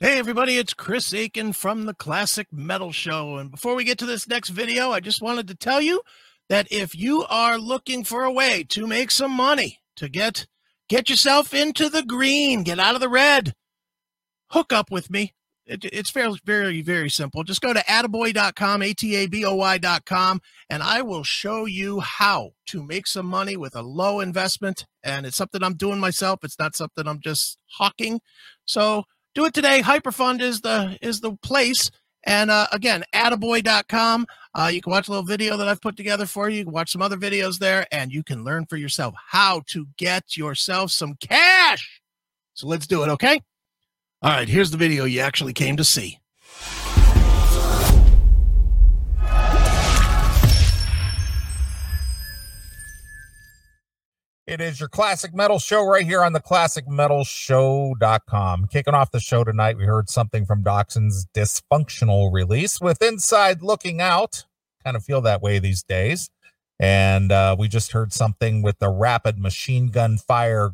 [0.00, 3.34] Hey, everybody, it's Chris Akin from the Classic Metal Show.
[3.38, 6.02] And before we get to this next video, I just wanted to tell you
[6.48, 10.46] that if you are looking for a way to make some money, to get
[10.88, 13.54] get yourself into the green, get out of the red,
[14.50, 15.34] hook up with me.
[15.66, 17.42] It, it's very, very, very simple.
[17.42, 20.40] Just go to ataboy.com, A-T-A-B-O-Y.com,
[20.70, 24.86] and I will show you how to make some money with a low investment.
[25.02, 26.44] And it's something I'm doing myself.
[26.44, 28.20] It's not something I'm just hawking.
[28.64, 29.02] So
[29.38, 29.80] do it today.
[29.80, 31.90] Hyperfund is the is the place.
[32.24, 34.26] And uh, again, ataboy.com.
[34.52, 36.58] Uh, you can watch a little video that I've put together for you.
[36.58, 39.86] You can watch some other videos there, and you can learn for yourself how to
[39.96, 42.02] get yourself some cash.
[42.54, 43.40] So let's do it, okay?
[44.20, 46.18] All right, here's the video you actually came to see.
[54.48, 58.68] It is your classic metal show right here on the classicmetalshow.com.
[58.68, 64.00] Kicking off the show tonight, we heard something from Dokken's dysfunctional release with Inside Looking
[64.00, 64.46] Out.
[64.82, 66.30] Kind of feel that way these days.
[66.80, 70.70] And uh, we just heard something with the rapid machine gun fire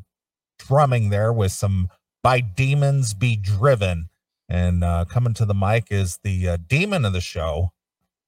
[0.57, 1.89] drumming there with some
[2.23, 4.09] By Demons Be Driven.
[4.49, 7.73] And uh, coming to the mic is the uh, demon of the show,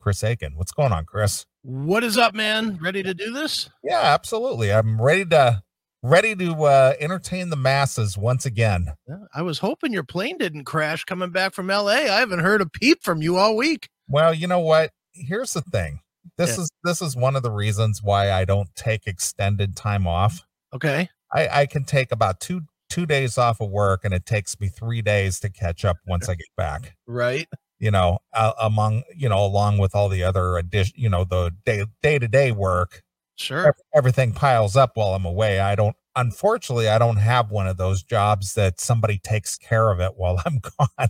[0.07, 0.53] Chris Akin.
[0.55, 1.47] What's going on, Chris?
[1.63, 2.79] What is up, man?
[2.81, 3.69] Ready to do this?
[3.83, 4.73] Yeah, absolutely.
[4.73, 5.65] I'm ready to
[6.01, 8.93] ready to uh, entertain the masses once again.
[9.35, 11.89] I was hoping your plane didn't crash coming back from LA.
[11.89, 13.89] I haven't heard a peep from you all week.
[14.07, 14.93] Well, you know what?
[15.13, 15.99] Here's the thing.
[16.39, 16.63] This Yeah.
[16.63, 20.47] is this is one of the reasons why I don't take extended time off.
[20.73, 21.09] Okay.
[21.35, 24.69] I, I can take about two two days off of work, and it takes me
[24.69, 26.95] three days to catch up once I get back.
[27.09, 27.49] Right.
[27.79, 31.53] You know, uh, among you know, along with all the other addition, you know, the
[31.67, 33.03] day day to day work,
[33.37, 33.75] Sure.
[33.95, 35.61] everything piles up while I'm away.
[35.61, 40.01] I don't, unfortunately, I don't have one of those jobs that somebody takes care of
[40.01, 41.09] it while I'm gone.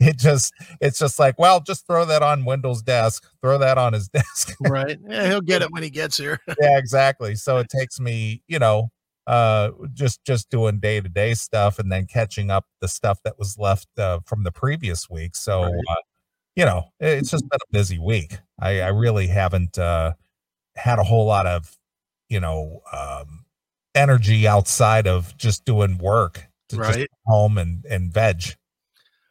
[0.00, 3.94] It just, it's just like, well, just throw that on Wendell's desk, throw that on
[3.94, 4.54] his desk.
[4.60, 4.98] right.
[5.08, 6.38] Yeah, he'll get it when he gets here.
[6.60, 7.34] yeah, exactly.
[7.34, 8.90] So it takes me, you know,
[9.26, 13.38] uh, just, just doing day to day stuff and then catching up the stuff that
[13.38, 15.34] was left uh, from the previous week.
[15.36, 15.84] So, Right.
[15.90, 15.94] uh,
[16.56, 18.38] you know, it's just been a busy week.
[18.60, 20.12] I, I really haven't, uh,
[20.76, 21.76] had a whole lot of,
[22.28, 23.44] you know, um,
[23.94, 27.08] energy outside of just doing work to just Right.
[27.10, 28.54] come home and, and veg.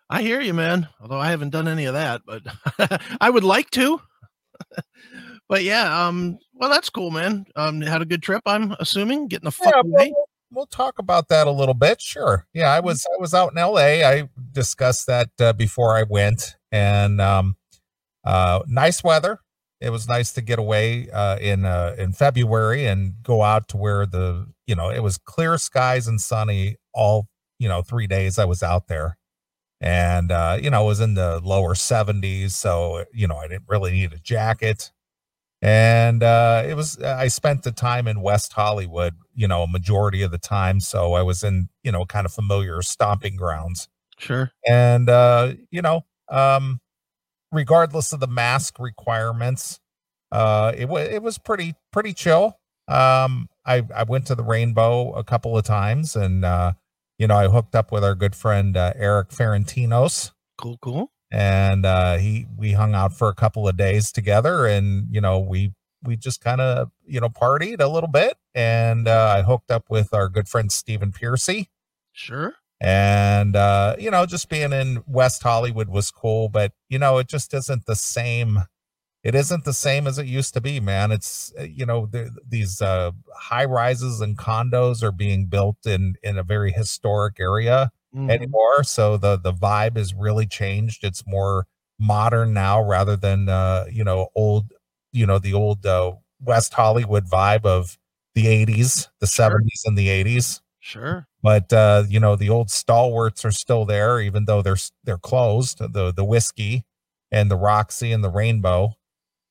[0.09, 0.87] I hear you, man.
[0.99, 2.43] Although I haven't done any of that, but
[3.21, 4.01] I would like to.
[5.49, 7.45] but yeah, um, well, that's cool, man.
[7.55, 10.11] Um, had a good trip, I'm assuming, getting the fuck Yeah, away.
[10.15, 12.01] we'll, we'll talk about that a little bit.
[12.01, 12.45] Sure.
[12.53, 14.03] Yeah, I was I was out in L.A.
[14.03, 17.55] I discussed that uh, before I went, and um,
[18.23, 19.39] uh, nice weather.
[19.79, 23.77] It was nice to get away uh, in uh, in February and go out to
[23.77, 27.27] where the you know it was clear skies and sunny all
[27.59, 29.17] you know three days I was out there,
[29.79, 33.65] and uh, you know it was in the lower 70s, so you know I didn't
[33.67, 34.91] really need a jacket
[35.63, 40.23] and uh it was i spent the time in west hollywood you know a majority
[40.23, 43.87] of the time so i was in you know kind of familiar stomping grounds
[44.17, 44.51] Sure.
[44.67, 46.79] and uh you know um
[47.51, 49.79] regardless of the mask requirements
[50.31, 55.11] uh it was it was pretty pretty chill um i i went to the rainbow
[55.13, 56.71] a couple of times and uh
[57.17, 61.11] you know i hooked up with our good friend uh, eric ferentinos Cool, cool.
[61.31, 65.39] and uh he we hung out for a couple of days together and you know
[65.39, 69.69] we we just kind of you know partied a little bit and uh i hooked
[69.71, 71.67] up with our good friend stephen pearcy
[72.13, 72.55] Sure.
[72.81, 77.27] And uh you know just being in west hollywood was cool but you know it
[77.27, 78.59] just isn't the same
[79.23, 82.31] it isn't the same as it used to be man it's uh, you know the,
[82.47, 87.91] these uh high rises and condos are being built in in a very historic area
[88.13, 88.29] Mhm.
[88.29, 88.83] anymore.
[88.83, 91.03] So the the vibe is really changed.
[91.03, 91.67] It's more
[91.99, 94.71] modern now rather than uh, you know, old,
[95.13, 97.97] you know, the old uh, West Hollywood vibe of
[98.35, 99.61] the 80s, the Sure.
[99.61, 100.61] 70s and the 80s.
[100.79, 101.27] Sure.
[101.44, 105.79] But uh, you know, the old stalwarts are still there, even though they're they're closed.
[105.79, 106.85] The the Whisky
[107.32, 108.93] and the Roxy and the Rainbow.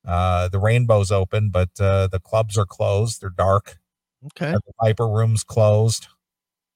[0.06, 3.20] Uh, the Rainbow's open, but uh, the clubs are closed.
[3.20, 3.78] They're dark.
[4.26, 4.52] Okay.
[4.52, 6.06] The Viper Room's closed.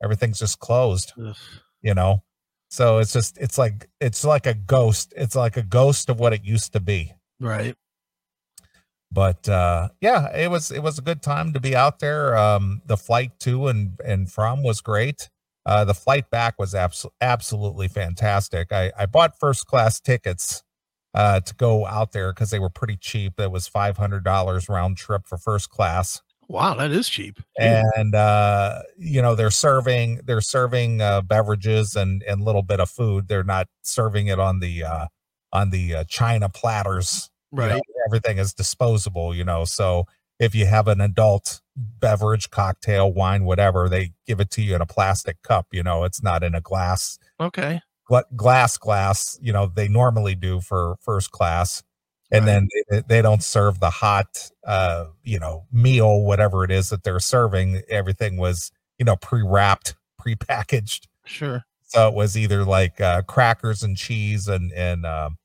[0.02, 1.36] Everything's just closed Ugh.
[1.80, 2.22] you know
[2.68, 6.34] so it's just it's like it's like a ghost it's like a ghost of what
[6.34, 7.74] it used to be Right.
[9.14, 12.36] But uh yeah it was it was a good time to be out there.
[12.36, 15.30] Um the flight to and and from was great.
[15.64, 18.72] Uh the flight back was abs- absolutely fantastic.
[18.72, 20.62] I i bought first class tickets
[21.14, 23.38] uh to go out there because they were pretty cheap.
[23.38, 26.20] It was $500 round trip for first class.
[26.48, 27.40] Wow, that is cheap.
[27.58, 32.90] and uh you know they're serving they're serving uh beverages and and little bit of
[32.90, 33.28] food.
[33.28, 35.06] They're not serving it on the uh
[35.52, 37.82] on the uh, china platters you know, right.
[38.06, 40.04] everything is disposable you know so
[40.40, 44.80] if you have an adult beverage cocktail wine whatever they give it to you in
[44.80, 47.80] a plastic cup you know it's not in a glass Okay.
[48.06, 51.82] gla- glass glass you know they normally do for first class
[52.30, 52.52] and Right.
[52.52, 57.02] then they, they don't serve the hot uh you know meal whatever it is that
[57.04, 61.64] they're serving everything was you know pre-wrapped pre-packaged Sure.
[61.82, 65.36] so it was either like uh crackers and cheese and and um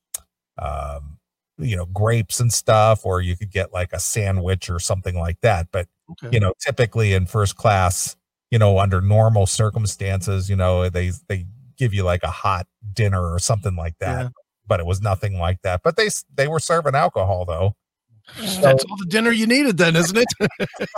[0.58, 1.18] um
[1.60, 5.40] you know grapes and stuff or you could get like a sandwich or something like
[5.42, 6.28] that but Okay.
[6.32, 8.16] you know typically in first class
[8.50, 11.46] you know under normal circumstances you know they they
[11.76, 14.28] give you like a hot dinner or something like that Yeah.
[14.66, 17.76] but it was nothing like that but they they were serving alcohol though
[18.60, 20.28] That's all the dinner you needed then, isn't it?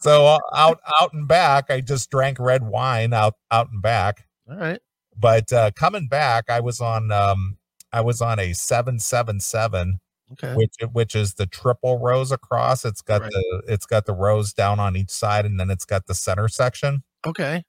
[0.00, 4.26] so uh, out out and back i just drank red wine out out and back
[4.50, 4.80] all right.
[5.18, 7.56] but uh coming back i was on um
[7.92, 9.98] i was on a 777
[10.32, 10.54] Okay.
[10.54, 13.30] which which is the triple rows across it's got Right.
[13.30, 16.48] the it's got the rows down on each side and then it's got the center
[16.48, 17.62] section Okay.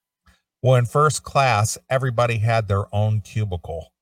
[0.62, 3.92] Well, in first class, everybody had their own cubicle.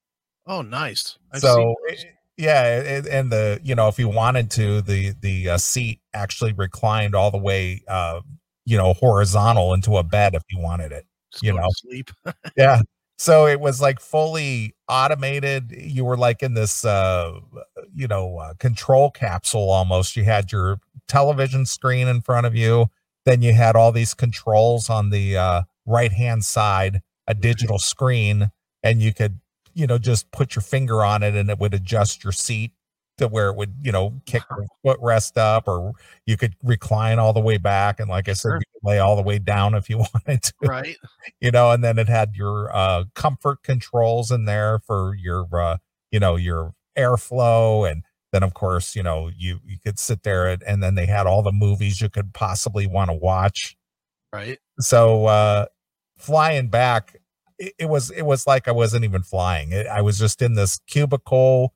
[0.46, 1.18] Oh, nice.
[1.32, 2.06] I've so it-
[2.36, 6.52] yeah, it, and the you know if you wanted to, the the uh, seat actually
[6.52, 8.20] reclined all the way, uh,
[8.64, 11.06] you know, horizontal into a bed if you wanted it.
[11.32, 11.68] Just you know.
[11.76, 12.10] sleep.
[12.56, 12.82] Yeah.
[13.18, 15.70] So it was like fully automated.
[15.70, 17.38] You were like in this, uh,
[17.94, 20.16] you know, uh, control capsule almost.
[20.16, 22.86] You had your television screen in front of you.
[23.24, 28.50] Then you had all these controls on the uh, right hand side, a digital screen,
[28.82, 29.40] and you could,
[29.74, 32.72] you know, just put your finger on it and it would adjust your seat
[33.16, 34.66] to where it would, you know, kick your
[34.96, 35.92] footrest up, or
[36.26, 38.00] you could recline all the way back.
[38.00, 38.56] And like I said, Sure.
[38.56, 40.96] you could lay all the way down if you wanted to right.
[41.40, 45.76] you know, and then it had your uh comfort controls in there for your uh
[46.10, 48.02] you know your airflow and
[48.32, 51.26] then of course you know you you could sit there and, and then they had
[51.26, 53.76] all the movies you could possibly want to watch.
[54.32, 54.58] Right.
[54.80, 55.66] so uh
[56.18, 57.16] flying back
[57.58, 59.72] it, it was it was like i wasn't even flying.
[59.72, 61.74] It, i was just in this cubicle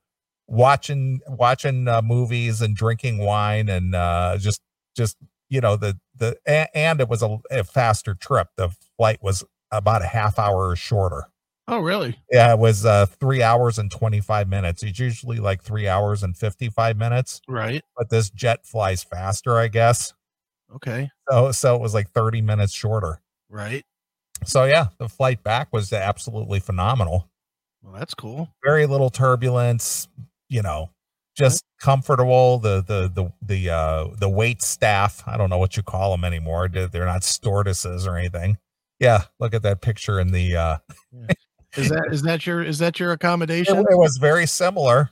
[0.48, 4.60] watching watching uh, movies and drinking wine and uh just
[4.96, 5.16] just
[5.48, 8.48] you know the the and it was a, a faster trip.
[8.56, 11.28] The flight was about a half hour shorter
[11.70, 12.18] Oh, really?
[12.32, 16.36] yeah it was uh three hours and 25 minutes it's usually like three hours and
[16.36, 17.82] 55 minutes Right.
[17.96, 20.14] but this jet flies faster i guess
[20.74, 21.10] Okay.
[21.30, 23.20] so so it was like 30 minutes shorter
[23.50, 23.84] Right.
[24.44, 27.28] so yeah the flight back was absolutely phenomenal
[27.82, 28.48] Well, that's cool.
[28.64, 30.08] very little turbulence
[30.48, 30.90] you know
[31.36, 35.82] just comfortable the the the the uh the wait staff i don't know what you
[35.82, 38.56] call them anymore They're- they're not stewardesses or anything
[38.98, 40.78] yeah look at that picture in the uh
[41.78, 43.78] Is that is that your is that your accommodation?
[43.78, 45.10] it was very similar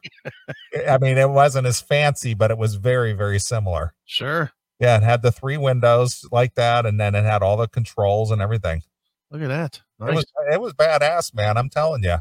[0.89, 4.53] i mean it wasn't as fancy but it was very very similar Sure.
[4.81, 8.31] yeah it had the three windows like that and then it had all the controls
[8.31, 8.83] and everything
[9.31, 9.83] Look at that.
[10.09, 11.57] It was it was badass, man.
[11.57, 12.19] I'm telling you.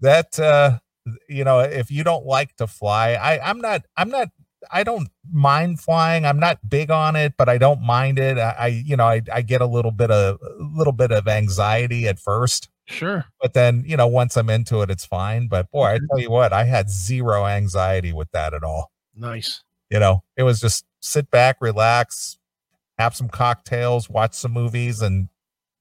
[0.00, 0.78] that uh
[1.28, 4.28] you know, if you don't like to fly, I I'm not I'm not
[4.72, 6.26] I don't mind flying.
[6.26, 8.36] I'm not big on it, but I don't mind it.
[8.36, 11.28] I, I you know, I I get a little bit of a little bit of
[11.28, 13.24] anxiety at first, Sure.
[13.40, 15.46] but then, you know, once I'm into it, it's fine.
[15.46, 18.90] But boy, I tell you what, I had zero anxiety with that at all.
[19.14, 19.62] Nice.
[19.90, 22.38] You know, it was just sit back, relax,
[22.98, 25.28] have some cocktails, watch some movies, and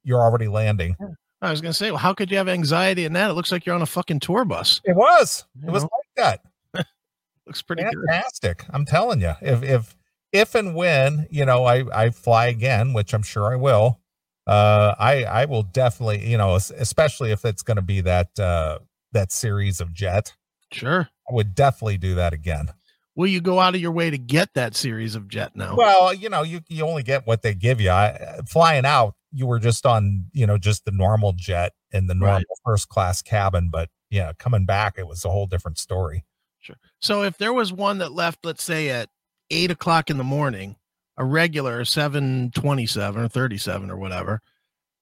[0.04, 0.96] you're already landing.
[1.42, 3.30] I was gonna say, well, how could you have anxiety in that?
[3.30, 4.82] It looks like you're on a fucking tour bus.
[4.84, 5.46] It was.
[5.62, 5.90] You It was know?
[5.94, 6.42] like
[6.74, 6.86] that.
[7.46, 7.94] Looks pretty good.
[8.10, 8.66] Fantastic.
[8.72, 9.34] I'm telling you.
[9.42, 9.96] If if
[10.34, 14.00] if and when, you know, I I fly again, which I'm sure I will,
[14.48, 18.80] uh I I will definitely, you know, especially if it's going to be that uh
[19.12, 20.34] that series of jet,
[20.72, 21.10] Sure.
[21.30, 22.70] I would definitely do that again.
[23.16, 25.76] Will you go out of your way to get that series of jet now?
[25.76, 27.90] Well, you know, you you only get what they give you.
[27.90, 32.14] I, flying out, you were just on, you know, just the normal jet in the
[32.16, 32.46] normal Right.
[32.66, 36.26] first class cabin, but yeah, coming back it was a whole different story.
[36.60, 36.76] Sure.
[37.02, 39.10] So if there was one that left, let's say at
[39.50, 40.76] eight o'clock in the morning,
[41.18, 44.42] a regular seven twenty-seven or thirty-seven or whatever,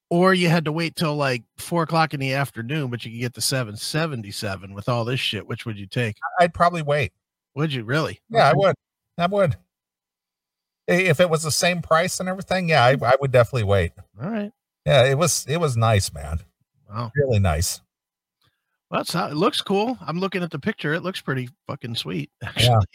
[0.10, 3.20] or you had to wait till like four o'clock in the afternoon, but you could
[3.20, 5.48] get the seven seventy-seven with all this shit.
[5.48, 6.18] Which would you take?
[6.40, 7.12] I'd probably wait.
[7.56, 8.20] Would you really?
[8.30, 8.76] Yeah, I would.
[9.18, 9.58] I would.
[10.88, 13.94] If it was the same price and everything, yeah, I, I would definitely wait.
[14.22, 14.52] All right.
[14.86, 16.40] Yeah, it was it was nice, man.
[16.90, 17.12] Wow.
[17.16, 17.82] Really nice.
[18.90, 19.98] Well, that's how it looks cool.
[20.06, 20.94] I'm looking at the picture.
[20.94, 22.30] It looks pretty fucking sweet.
[22.44, 22.86] Actually.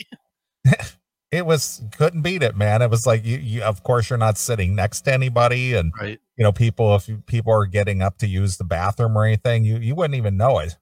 [1.33, 2.83] it was couldn't beat it, man.
[2.83, 6.21] It was like you, you of course you're not sitting next to anybody and Right.
[6.37, 9.65] you know, people if you, people are getting up to use the bathroom or anything,
[9.65, 10.77] you you wouldn't even know it.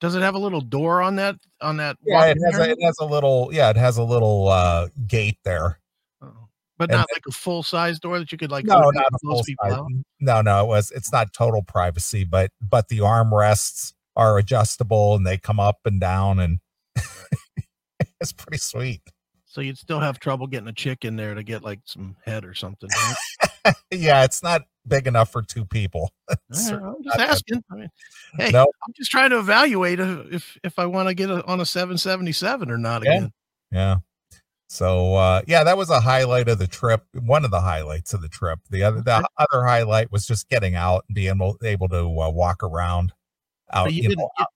[0.00, 1.96] Does it have a little door on that on that?
[2.04, 5.38] Yeah, it has a, it has a little yeah, it has a little uh gate
[5.44, 5.78] there.
[6.22, 6.48] Oh.
[6.78, 9.18] But and not like a full size door that you could like No, not a
[9.22, 9.56] full size.
[9.72, 9.86] out?
[10.20, 15.26] No, no, it was it's not total privacy, but but the armrests are adjustable and
[15.26, 16.60] they come up and down and
[18.20, 19.02] it's pretty sweet.
[19.52, 22.44] So you'd still have trouble getting a chick in there to get like some head
[22.44, 22.88] or something.
[23.64, 23.74] Right?
[23.90, 26.12] Yeah, it's not big enough for two people.
[26.52, 27.64] Certainly I'm just asking.
[27.70, 27.88] I mean,
[28.38, 28.62] hey, No.
[28.62, 32.70] I'm just trying to evaluate if if I want to get a, on a 777
[32.70, 33.10] or not Yeah.
[33.16, 33.32] again.
[33.72, 33.96] Yeah.
[34.68, 37.02] So uh yeah, that was a highlight of the trip.
[37.12, 38.60] One of the highlights of the trip.
[38.70, 42.30] The other the other highlight was just getting out and being able, able to uh,
[42.30, 43.12] walk around
[43.72, 43.92] out.
[43.92, 44.46] You, you didn't know, you,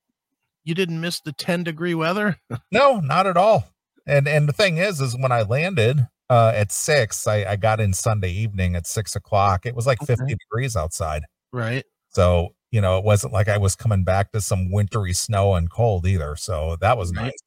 [0.64, 2.38] you didn't miss the 10 degree weather.
[2.70, 3.66] No, not at all.
[4.06, 7.80] And and the thing is, is when I landed uh at six, I, I got
[7.80, 9.66] in Sunday evening at six o'clock.
[9.66, 10.14] It was like Okay.
[10.14, 11.24] 50 degrees outside.
[11.52, 11.84] Right.
[12.10, 15.70] So, you know, it wasn't like I was coming back to some wintry snow and
[15.70, 16.36] cold either.
[16.36, 17.26] So that was Right.
[17.26, 17.42] nice.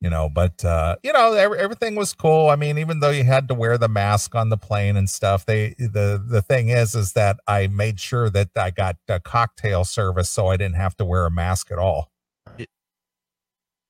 [0.00, 2.50] You know, but uh, you know, every, everything was cool.
[2.50, 5.46] I mean, even though you had to wear the mask on the plane and stuff,
[5.46, 9.84] they the the thing is is that I made sure that I got a cocktail
[9.84, 12.10] service so I didn't have to wear a mask at all.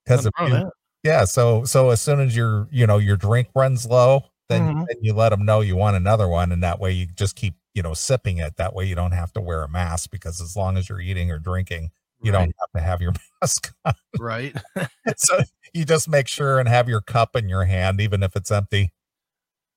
[0.05, 0.63] Because if you, wrong with
[1.05, 4.87] yeah, so so as soon as your you know your drink runs low, then, Mhm.
[4.89, 7.55] then you let them know you want another one, and that way you just keep
[7.75, 8.57] you know sipping it.
[8.57, 11.31] That way you don't have to wear a mask because as long as you're eating
[11.31, 11.91] or drinking,
[12.23, 12.39] you right.
[12.41, 13.75] don't have to have your mask.
[13.85, 13.95] on.
[14.19, 14.57] Right.
[15.17, 15.41] so
[15.75, 18.93] you just make sure and have your cup in your hand, even if it's empty.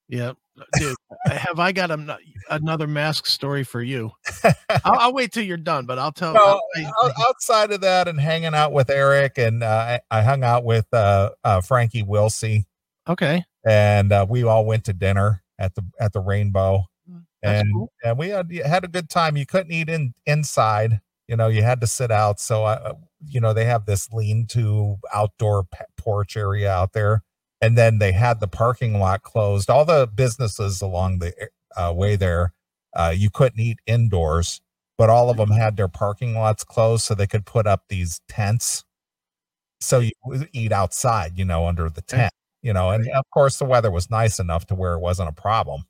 [0.10, 0.34] Yeah.
[0.80, 0.96] Dude,
[1.26, 2.18] have I got a,
[2.50, 4.12] another mask story for you?
[4.70, 6.34] I'll, I'll wait till you're done, but I'll tell.
[6.34, 10.44] No, I'll- outside of that, and hanging out with Eric, and uh, I, I hung
[10.44, 12.66] out with uh, uh, Frankie Wilsey,
[13.08, 13.44] okay.
[13.66, 16.84] and uh, we all went to dinner at the at the Rainbow.
[17.42, 17.92] That's and cool.
[18.04, 19.38] and we had had a good time.
[19.38, 21.48] You couldn't eat in inside, you know.
[21.48, 22.40] You had to sit out.
[22.40, 22.94] So, uh,
[23.26, 25.66] you know, they have this lean-to outdoor
[25.98, 27.24] porch area out there,
[27.62, 29.70] and then they had the parking lot closed.
[29.70, 31.34] All the businesses along the
[31.76, 32.54] uh, way there,
[32.94, 34.62] uh, you couldn't eat indoors,
[34.98, 38.22] but all of them had their parking lots closed, so they could put up these
[38.28, 38.84] tents.
[39.80, 43.58] So you would eat outside, you know, under the tent, you know, and of course
[43.58, 45.84] the weather was nice enough to where it wasn't a problem.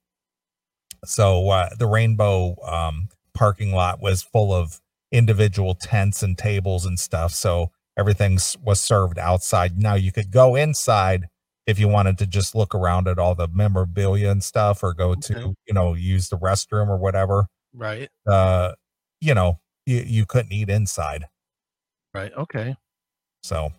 [1.05, 4.81] So uh, the rainbow um, parking lot was full of
[5.11, 7.31] individual tents and tables and stuff.
[7.33, 9.77] So everything was served outside.
[9.77, 11.27] Now you could go inside
[11.67, 15.13] if you wanted to just look around at all the memorabilia and stuff, or go
[15.13, 17.47] to you know use the restroom or whatever.
[17.73, 18.09] Right.
[18.25, 18.73] Uh,
[19.21, 21.27] you know, you, you couldn't eat inside.
[22.13, 22.31] Right.
[22.35, 22.75] Okay.
[23.43, 23.71] So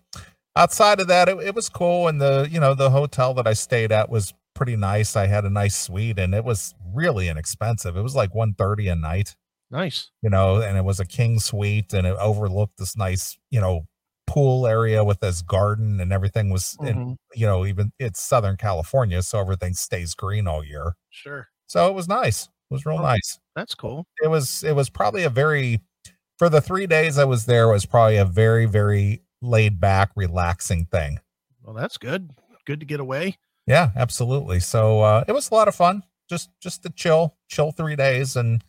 [0.55, 2.09] outside of that, it, it was cool.
[2.09, 5.17] And the, you know, the hotel that I stayed at was pretty nice.
[5.17, 7.97] I had a nice suite and it was really inexpensive.
[7.97, 9.37] It was like 130 a night,
[9.71, 10.11] Nice.
[10.23, 13.87] you know, and it was a king suite and it overlooked this nice, you know,
[14.29, 17.17] pool area with this garden and everything was, in, Mhm.
[17.35, 19.23] you know, even it's Southern California.
[19.23, 20.95] So everything stays green all year.
[21.11, 21.49] Sure.
[21.67, 22.45] So it was nice.
[22.45, 23.03] It was real Oh.
[23.03, 23.39] nice.
[23.57, 24.07] That's cool.
[24.23, 25.81] It was, it was probably a very,
[26.39, 30.11] for the three days I was there, it was probably a very, very laid back,
[30.17, 31.21] relaxing thing.
[31.63, 32.31] Well, that's good.
[32.67, 33.39] Good to get away.
[33.67, 34.61] Yeah, absolutely.
[34.61, 36.03] So uh it was a lot of fun.
[36.31, 38.63] Just just to chill, chill 3 days and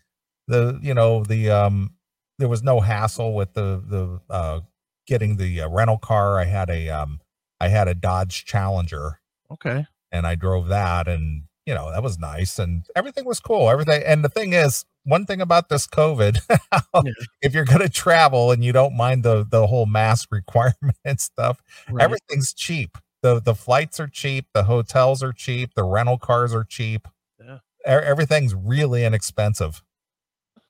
[0.48, 1.96] the you know, the um
[2.40, 4.62] there was no hassle with the the uh
[5.10, 6.40] getting the uh, rental car.
[6.40, 7.20] I had a um
[7.60, 9.20] I had a Dodge Challenger
[9.52, 9.86] Okay.
[10.12, 13.70] and I drove that and you know, that was nice and everything was cool.
[13.70, 16.40] Everything and the thing is, one thing about this COVID,
[16.96, 17.12] Yeah.
[17.42, 21.20] if you're going to travel and you don't mind the the whole mask requirement and
[21.20, 22.04] stuff, Right.
[22.04, 22.98] everything's cheap.
[23.24, 27.08] The the flights are cheap, the hotels are cheap, the rental cars are cheap.
[27.44, 27.56] Yeah.
[27.88, 29.84] E- everything's really inexpensive.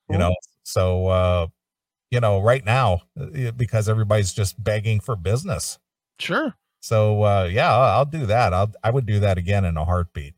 [0.10, 1.48] You know, so uh
[2.12, 5.78] you know, right now uh, because everybody's just begging for business.
[6.20, 6.56] Sure.
[6.82, 8.54] So uh yeah, I'll, I'll do that.
[8.54, 10.34] I'll I would do that again in a heartbeat.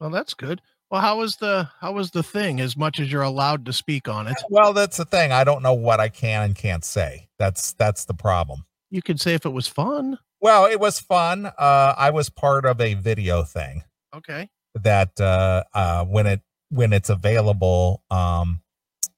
[0.00, 0.60] Well, that's good.
[0.90, 2.60] Well, how was the how was the thing?
[2.60, 5.32] As much as you're allowed to speak on it, Well, that's the thing.
[5.32, 7.28] I don't know what I can and can't say.
[7.38, 8.64] That's that's the problem.
[8.90, 10.18] you could say if it was fun.
[10.40, 11.46] Well, it was fun.
[11.46, 13.84] Uh I was part of a video thing.
[14.14, 14.48] Okay.
[14.74, 18.61] that uh, uh, when it when it's available, um,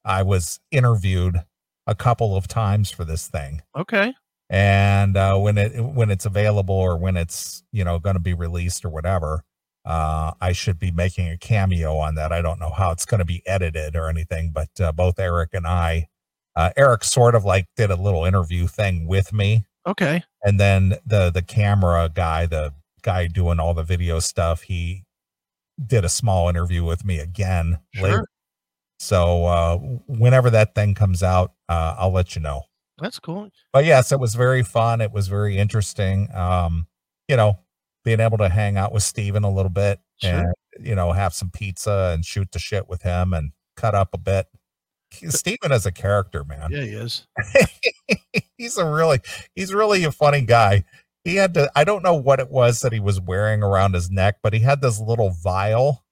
[0.05, 1.43] I was interviewed
[1.87, 4.13] a couple of times for this thing, Okay.
[4.49, 8.33] and uh, when it when it's available or when it's you know going to be
[8.33, 9.43] released or whatever,
[9.85, 12.31] uh, I should be making a cameo on that.
[12.31, 15.49] I don't know how it's going to be edited or anything, but uh, both Eric
[15.53, 16.07] and I,
[16.55, 20.23] uh, Eric sort of like did a little interview thing with me Okay.
[20.43, 25.03] and then the the camera guy, the guy doing all the video stuff, he
[25.85, 28.03] did a small interview with me again Sure.
[28.03, 28.25] later.
[29.05, 32.63] So uh, whenever that thing comes out, uh, I'll let you know.
[32.97, 33.49] That's cool.
[33.73, 35.01] But yes, it was very fun.
[35.01, 36.29] It was very interesting.
[36.33, 36.87] Um,
[37.27, 37.59] you know,
[38.03, 40.31] being able to hang out with Steven a little bit Sure.
[40.31, 44.09] and you know have some pizza and shoot the shit with him and cut up
[44.13, 44.47] a bit.
[45.11, 46.71] Steven is a character, man.
[46.71, 47.27] Yeah, he is.
[48.57, 49.19] he's a really
[49.55, 50.85] he's really a funny guy.
[51.25, 54.09] He had to I don't know what it was that he was wearing around his
[54.09, 56.04] neck, but he had this little vial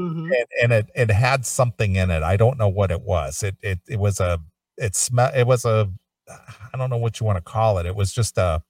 [0.00, 0.26] Mhm.
[0.32, 2.22] and, and it it had something in it.
[2.22, 3.42] I don't know what it was.
[3.42, 4.40] It it it was a
[4.76, 5.90] it smell it was a
[6.28, 7.86] I don't know what you want to call it.
[7.86, 8.62] It was just a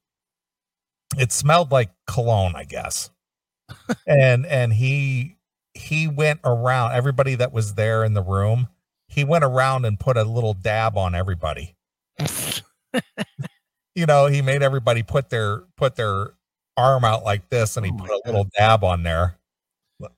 [1.19, 3.11] it smelled like cologne, I guess.
[4.07, 5.37] and and he
[5.75, 8.69] he went around everybody that was there in the room.
[9.09, 11.77] He went around and put a little dab on everybody
[13.95, 16.35] you know, he made everybody put their put their
[16.77, 19.39] arm out like this and he Oh put a little dab on there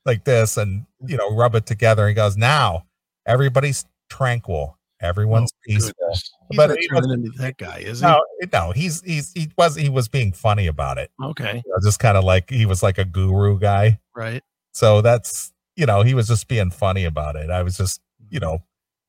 [0.07, 2.07] like this and you know, rub it together.
[2.09, 2.85] He goes, Now
[3.27, 5.93] everybody's tranquil, everyone's peaceful.
[6.03, 6.33] Oh, Goodness.
[6.49, 8.07] He's But turning into that guy, is he?
[8.07, 8.23] No,
[8.53, 11.11] no, he's he's he was he was being funny about it.
[11.23, 11.57] Okay.
[11.57, 13.99] You know, just kind of like he was like a guru guy.
[14.15, 14.43] Right.
[14.73, 17.51] So that's you know, he was just being funny about it.
[17.51, 18.01] I was just,
[18.31, 18.61] you know,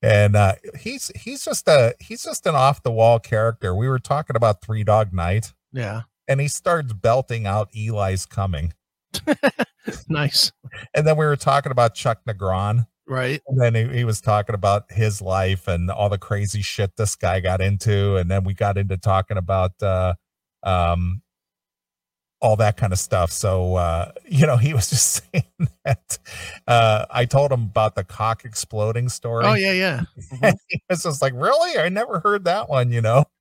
[0.01, 3.75] and uh he's he's just a he's just an off the wall character.
[3.75, 6.01] We were talking about Three Dog Night Yeah.
[6.27, 8.73] and he starts belting out Eli's coming.
[10.09, 10.51] Nice.
[10.93, 12.87] And then we were talking about Chuck Negron.
[13.07, 13.41] Right.
[13.47, 17.15] And then he, he was talking about his life and all the crazy shit this
[17.15, 18.17] guy got into.
[18.17, 20.13] And then we got into talking about uh
[20.63, 21.21] um
[22.41, 23.31] all that kind of stuff.
[23.31, 26.17] So uh, you know, he was just saying that
[26.67, 29.45] uh I told him about the cock exploding story.
[29.45, 30.01] Oh yeah, yeah.
[30.41, 31.79] And he was just like, Really?
[31.79, 33.25] I never heard that one, you know.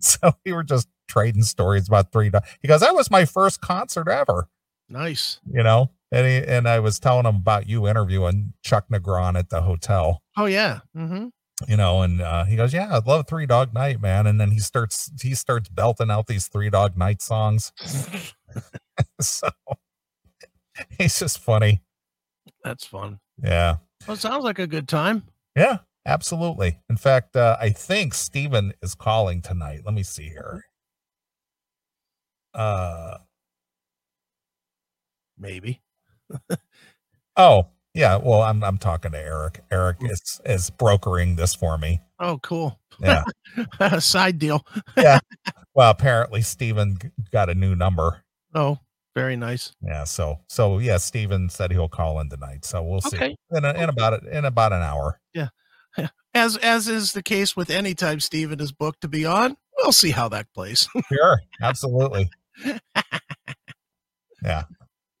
[0.00, 2.30] So we were just trading stories about three.
[2.62, 4.48] He goes, That was my first concert ever.
[4.88, 5.40] Nice.
[5.50, 9.48] you know and he, and i was telling him about you interviewing chuck negron at
[9.48, 10.80] the hotel Oh yeah.
[10.96, 11.26] Mm-hmm.
[11.68, 14.50] you know and uh, he goes yeah i love three dog night man and then
[14.52, 17.72] he starts he starts belting out these three dog night songs
[19.20, 19.48] so
[20.98, 21.82] he's just funny
[22.64, 23.18] That's fun.
[23.42, 25.24] yeah Well, it sounds like a good time.
[25.56, 30.64] yeah absolutely in fact uh, i think steven is calling tonight let me see here
[32.54, 33.16] uh
[35.38, 35.80] Maybe.
[37.36, 40.10] oh yeah well i'm i'm talking to eric eric mm.
[40.10, 42.78] is is brokering this for me Oh, cool.
[43.00, 43.24] yeah
[43.98, 44.64] Side deal.
[44.96, 45.18] Yeah.
[45.74, 46.98] Well, apparently Steven
[47.32, 48.22] got a new number.
[48.54, 48.78] Oh,
[49.14, 49.74] very nice.
[49.82, 52.64] Yeah, so so yeah, Steven said he'll call in tonight.
[52.64, 53.16] So we'll see.
[53.16, 53.34] Okay.
[53.50, 55.18] In, a, in about it in about an hour.
[55.34, 55.48] Yeah.
[56.34, 59.92] As as is the case with any time Steven is booked to be on, we'll
[59.92, 60.88] see how that plays.
[61.08, 62.30] Sure, absolutely.
[64.42, 64.64] Yeah,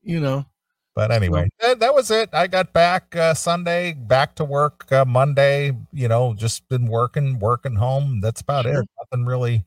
[0.02, 0.46] you know.
[0.94, 2.30] But anyway, that, that was it.
[2.32, 5.72] I got back uh, Sunday, back to work uh, Monday.
[5.92, 8.20] You know, just been working, working home.
[8.20, 8.80] That's about Sure.
[8.82, 8.88] it.
[8.98, 9.64] Nothing really,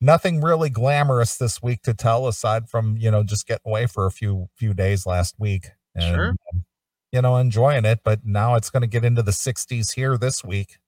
[0.00, 4.06] nothing really glamorous this week to tell aside from you know just getting away for
[4.06, 5.68] a few few days last week.
[5.94, 6.28] And, Sure.
[6.52, 6.64] um,
[7.12, 10.42] you know, enjoying it, but now it's going to get into the 60s here this
[10.44, 10.78] week.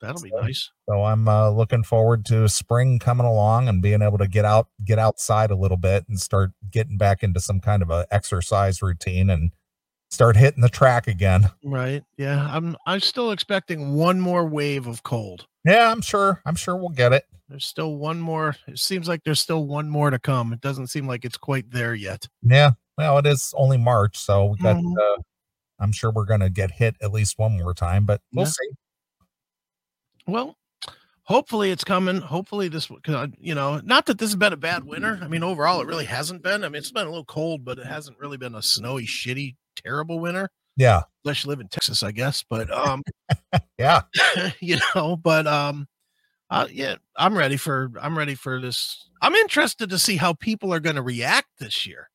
[0.00, 0.70] That'll be So- nice.
[0.88, 4.68] So I'm uh, looking forward to spring coming along and being able to get out,
[4.84, 8.82] get outside a little bit and start getting back into some kind of a exercise
[8.82, 9.52] routine and
[10.10, 11.50] start hitting the track again.
[11.64, 12.02] Right.
[12.16, 12.48] Yeah.
[12.50, 15.46] I'm I'm still expecting one more wave of cold.
[15.64, 16.40] Yeah, I'm sure.
[16.46, 17.24] I'm sure we'll get it.
[17.48, 18.56] There's still one more.
[18.66, 20.52] It seems like there's still one more to come.
[20.52, 22.26] It doesn't seem like it's quite there yet.
[22.42, 22.70] Yeah.
[22.96, 24.76] Well, it is only March, so we got.
[24.76, 24.94] Mhm.
[24.96, 25.22] Uh,
[25.78, 28.50] I'm sure we're going to get hit at least one more time, but we'll Yeah.
[28.50, 28.68] see.
[30.30, 30.56] Well,
[31.24, 32.20] hopefully it's coming.
[32.20, 32.90] Hopefully this,
[33.38, 35.18] you know, not that this has been a bad winter.
[35.22, 36.64] I mean, overall, it really hasn't been.
[36.64, 39.56] I mean, it's been a little cold, but it hasn't really been a snowy, shitty,
[39.76, 40.48] terrible winter.
[40.76, 41.02] Yeah.
[41.24, 42.44] Unless you live in Texas, I guess.
[42.48, 43.02] But um,
[43.78, 44.02] Yeah.
[44.60, 45.88] you know, but um,
[46.50, 47.90] uh, yeah, I'm ready for.
[48.00, 49.08] I'm ready for this.
[49.22, 52.10] I'm interested to see how people are going to react this year.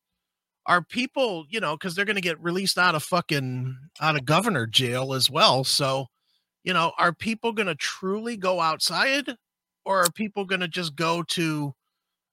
[0.66, 4.24] Are people, you know, because they're going to get released out of fucking out of
[4.24, 5.64] governor jail as well.
[5.64, 6.06] So,
[6.66, 9.36] you know, are people going to truly go outside,
[9.84, 11.74] or are people going to just go to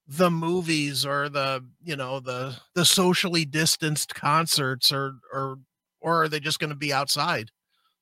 [0.07, 5.59] the movies or the, you know, the the socially distanced concerts, or or
[6.01, 7.51] or are they just going to be outside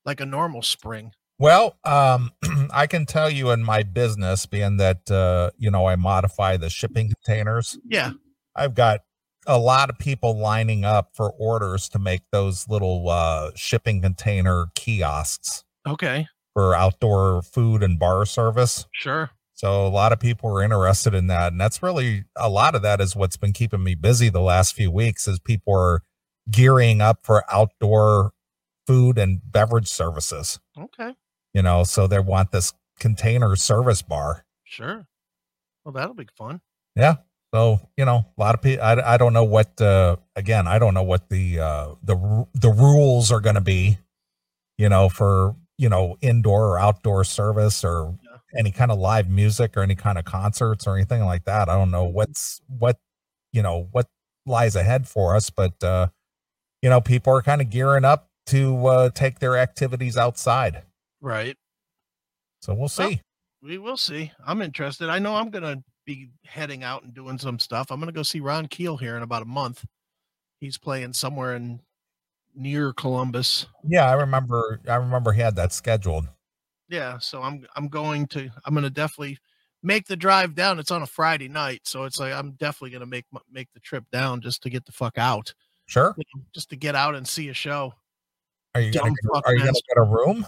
[0.06, 1.12] like a normal spring?
[1.38, 2.30] Well, um,
[2.72, 6.70] I can tell you in my business, being that uh, you know I modify the
[6.70, 7.78] shipping containers.
[7.84, 8.12] Yeah.
[8.56, 9.00] I've got
[9.46, 14.66] a lot of people lining up for orders to make those little uh, shipping container
[14.74, 16.26] kiosks Okay.
[16.54, 18.86] for outdoor food and bar service.
[18.92, 19.30] Sure.
[19.54, 21.52] So a lot of people are interested in that.
[21.52, 24.74] And that's really a lot of that is what's been keeping me busy the last
[24.74, 26.02] few weeks is people are
[26.50, 28.32] gearing up for outdoor
[28.86, 30.58] food and beverage services.
[30.78, 31.14] Okay.
[31.54, 34.44] You know, so they want this container service bar.
[34.64, 35.06] Sure.
[35.84, 36.60] Well, that'll be fun.
[36.96, 37.16] Yeah.
[37.54, 40.78] So, you know, a lot of people, I, I don't know what, uh, again, I
[40.78, 43.98] don't know what the, uh, the, the rules are going to be,
[44.78, 48.36] you know, for, you know, indoor or outdoor service or yeah.
[48.56, 51.68] any kind of live music or any kind of concerts or anything like that.
[51.68, 53.00] I don't know what's, what,
[53.52, 54.06] you know, what
[54.46, 56.06] lies ahead for us, but, uh,
[56.82, 60.84] you know, people are kind of gearing up to, uh, take their activities outside.
[61.20, 61.56] Right.
[62.60, 63.02] So we'll see.
[63.02, 64.30] Well, we will see.
[64.46, 65.08] I'm interested.
[65.08, 67.90] I know I'm going to be heading out and doing some stuff.
[67.90, 69.84] I'm going to go see Ron Keel here in about a month.
[70.60, 71.80] He's playing somewhere in
[72.54, 73.66] near Columbus.
[73.84, 74.80] Yeah, I remember.
[74.88, 76.26] I remember he had that scheduled.
[76.88, 79.38] Yeah, so I'm I'm going to I'm going to definitely
[79.82, 80.78] make the drive down.
[80.78, 83.80] It's on a Friday night, so it's like I'm definitely going to make make the
[83.80, 85.54] trip down just to get the fuck out.
[85.86, 86.14] Sure.
[86.54, 87.92] Just to get out and see a show.
[88.74, 89.12] Are you gonna,
[89.44, 90.46] are you going to get a room?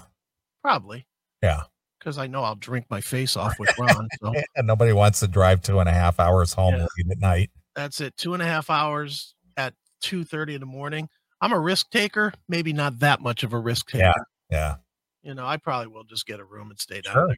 [0.63, 1.07] Probably.
[1.43, 1.65] Yeah
[2.05, 4.09] because I know I'll drink my face off with Ron.
[4.21, 4.33] So.
[4.57, 6.83] and nobody wants to drive two and a half hours home yeah.
[6.83, 7.51] late at night.
[7.75, 8.17] That's it.
[8.17, 11.09] Two and a half hours at two thirty in the morning.
[11.45, 12.33] I'm a risk taker.
[12.49, 14.05] Maybe not that much of a risk taker.
[14.07, 14.13] Yeah.
[14.51, 14.75] Yeah.
[15.23, 17.27] You know, I probably will just get a room and stay down sure.
[17.27, 17.37] there.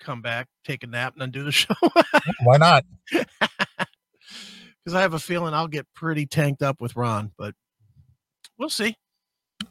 [0.00, 1.74] Come back, take a nap, and then do the show.
[2.42, 2.84] Why not?
[4.84, 7.54] Because I have a feeling I'll get pretty tanked up with Ron, but
[8.58, 8.98] we'll see.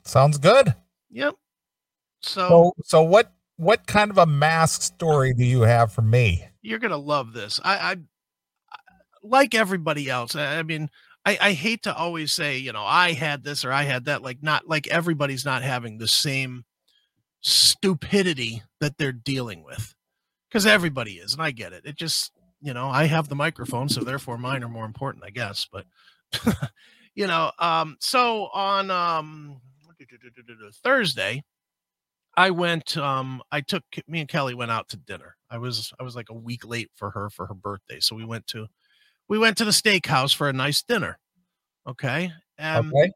[0.03, 0.73] Sounds good.
[1.11, 1.35] Yep.
[2.23, 6.47] So, so, so what what kind of a mask story do you have for me?
[6.63, 7.59] You're gonna love this.
[7.63, 7.95] I, I
[9.21, 10.35] like everybody else.
[10.35, 10.89] I, I mean,
[11.25, 14.21] I, I hate to always say, you know, I had this or I had that.
[14.21, 16.65] Like, not like everybody's not having the same
[17.41, 19.95] stupidity that they're dealing with,
[20.49, 21.85] because everybody is, and I get it.
[21.85, 22.31] It just,
[22.61, 25.67] you know, I have the microphone, so therefore mine are more important, I guess.
[25.71, 25.85] But,
[27.15, 29.61] you know, um, so on um
[30.83, 31.43] Thursday,
[32.35, 35.35] I went um I took me and Kelly went out to dinner.
[35.49, 37.99] I was I was like a week late for her for her birthday.
[37.99, 38.67] So we went to
[39.27, 41.19] we went to the steakhouse for a nice dinner.
[41.87, 42.31] Okay?
[42.57, 43.11] And okay.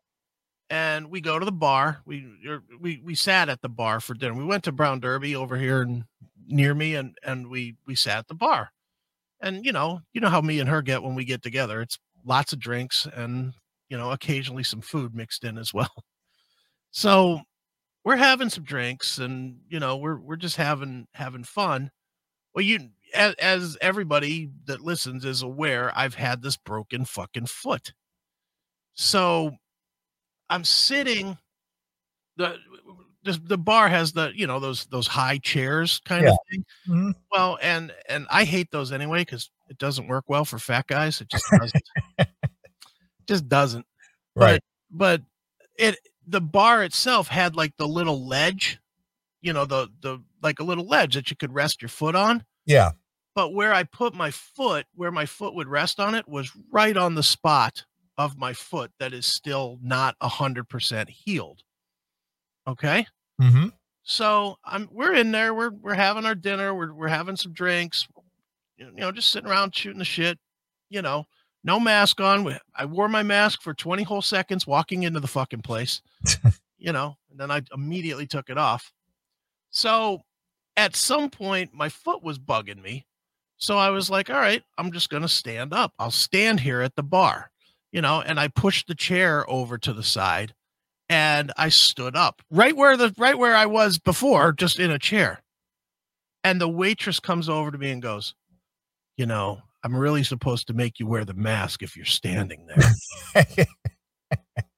[0.69, 2.01] and we go to the bar.
[2.05, 4.33] We er, we we sat at the bar for dinner.
[4.33, 6.03] We went to Brown Derby over here and
[6.47, 8.71] near me and and we we sat at the bar.
[9.41, 11.81] And you know, you know how me and her get when we get together.
[11.81, 13.53] It's lots of drinks and
[13.89, 15.93] you know, occasionally some food mixed in as well.
[16.89, 17.41] So
[18.07, 21.91] we're having some drinks and you know we're we're just having having fun
[22.55, 27.93] well you as, as everybody that listens is aware i've had this broken fucking foot
[28.93, 29.51] so
[30.49, 31.37] i'm sitting
[32.37, 32.55] the
[33.23, 36.31] the, the bar has the you know those those high chairs kind yeah.
[36.31, 37.11] of thing mm-hmm.
[37.31, 41.19] well and and i hate those anyway because it doesn't work well for fat guys
[41.19, 41.83] it just doesn't
[43.27, 43.85] just doesn't
[44.35, 45.21] right but but
[45.77, 48.79] it the bar itself had like the little ledge,
[49.41, 52.43] you know, the the like a little ledge that you could rest your foot on.
[52.67, 52.91] Yeah.
[53.33, 56.95] But where I put my foot, where my foot would rest on it, was right
[56.95, 57.83] on the spot
[58.17, 61.63] of my foot that is still not a hundred percent healed.
[62.67, 63.07] Okay.
[63.41, 63.69] Mm-hmm.
[64.03, 68.07] So I'm we're in there, we're we're having our dinner, we're we're having some drinks,
[68.77, 70.37] you know, just sitting around shooting the shit,
[70.89, 71.25] you know
[71.67, 72.57] no mask on.
[72.75, 76.01] I wore my mask for 20 whole seconds walking into the fucking place,
[76.77, 78.91] you know, and then I immediately took it off.
[79.69, 80.21] So
[80.77, 83.05] at some point, my foot was bugging me.
[83.57, 85.91] So I was like, all right, I'm just going to stand up.
[85.97, 87.49] I'll stand here at the bar,
[87.91, 90.53] you know, and I pushed the chair over to the side
[91.09, 94.99] and I stood up right where the right where I was before, just in a
[94.99, 95.41] chair.
[96.43, 98.35] And the waitress comes over to me and goes,
[99.17, 103.55] you know, I'm really supposed to make you wear the mask if you're standing there.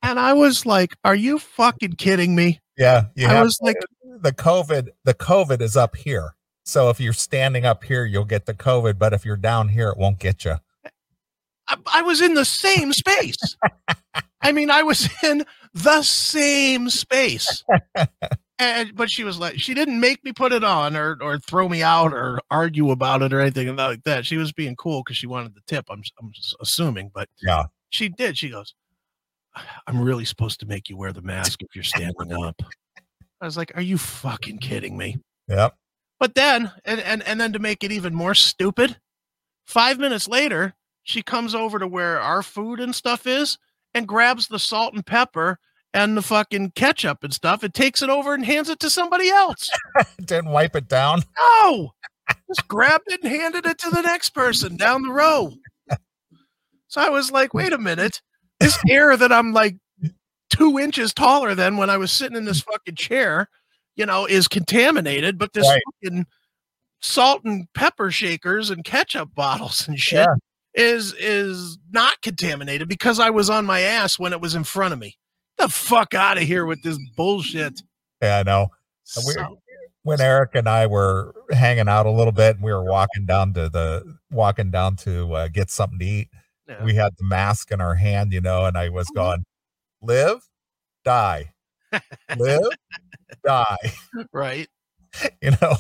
[0.02, 2.60] and I was like, Are you fucking kidding me?
[2.80, 3.06] Yeah.
[3.28, 3.78] I was like,
[4.22, 6.36] The COVID, the COVID is up here.
[6.64, 8.98] So if you're standing up here, you'll get the COVID.
[8.98, 10.56] But if you're down here, it won't get you.
[11.68, 13.58] I, I was in the same space.
[14.42, 17.64] I mean, I was in the same space.
[18.60, 21.68] and but she was like she didn't make me put it on or or throw
[21.68, 25.16] me out or argue about it or anything like that she was being cool because
[25.16, 28.76] she wanted the tip i'm, I'm assuming but yeah she did she goes
[29.88, 32.62] i'm really supposed to make you wear the mask if you're standing up
[33.42, 35.76] i was like are you fucking kidding me yep
[36.20, 38.98] but then and and, and then to make it even more stupid
[39.66, 43.58] five minutes later she comes over to where our food and stuff is
[43.94, 45.58] and grabs the salt and pepper
[45.94, 49.30] and the fucking ketchup and stuff and takes it over and hands it to somebody
[49.30, 49.70] else.
[50.26, 51.24] Didn't wipe it down.
[51.40, 51.94] No.
[52.48, 55.52] just grabbed it and handed it to the next person down the row.
[56.88, 58.22] So I was like, wait a minute.
[58.60, 59.78] This air that I'm like
[60.50, 63.48] two inches taller than when I was sitting in this fucking chair,
[63.96, 65.82] you know, is contaminated, but this Right.
[66.04, 66.26] fucking
[67.02, 70.36] salt and pepper shakers and ketchup bottles and shit Yeah.
[70.74, 74.94] is is not contaminated because I was on my ass when it was in front
[74.94, 75.18] of me.
[75.58, 77.82] The fuck out of here with this bullshit.
[78.22, 78.68] Yeah, I know.
[79.26, 79.62] We- So-
[80.04, 83.54] when Eric and I were hanging out a little bit and we were walking down
[83.54, 86.30] to the walking down to uh, get something to eat,
[86.70, 86.84] yeah.
[86.84, 89.16] we had the mask in our hand, you know, and I was Mhm.
[89.16, 89.46] going,
[90.02, 90.40] live,
[91.06, 91.54] die,
[92.38, 92.62] live,
[93.46, 93.78] die,
[94.34, 94.68] right.
[95.42, 95.76] you know.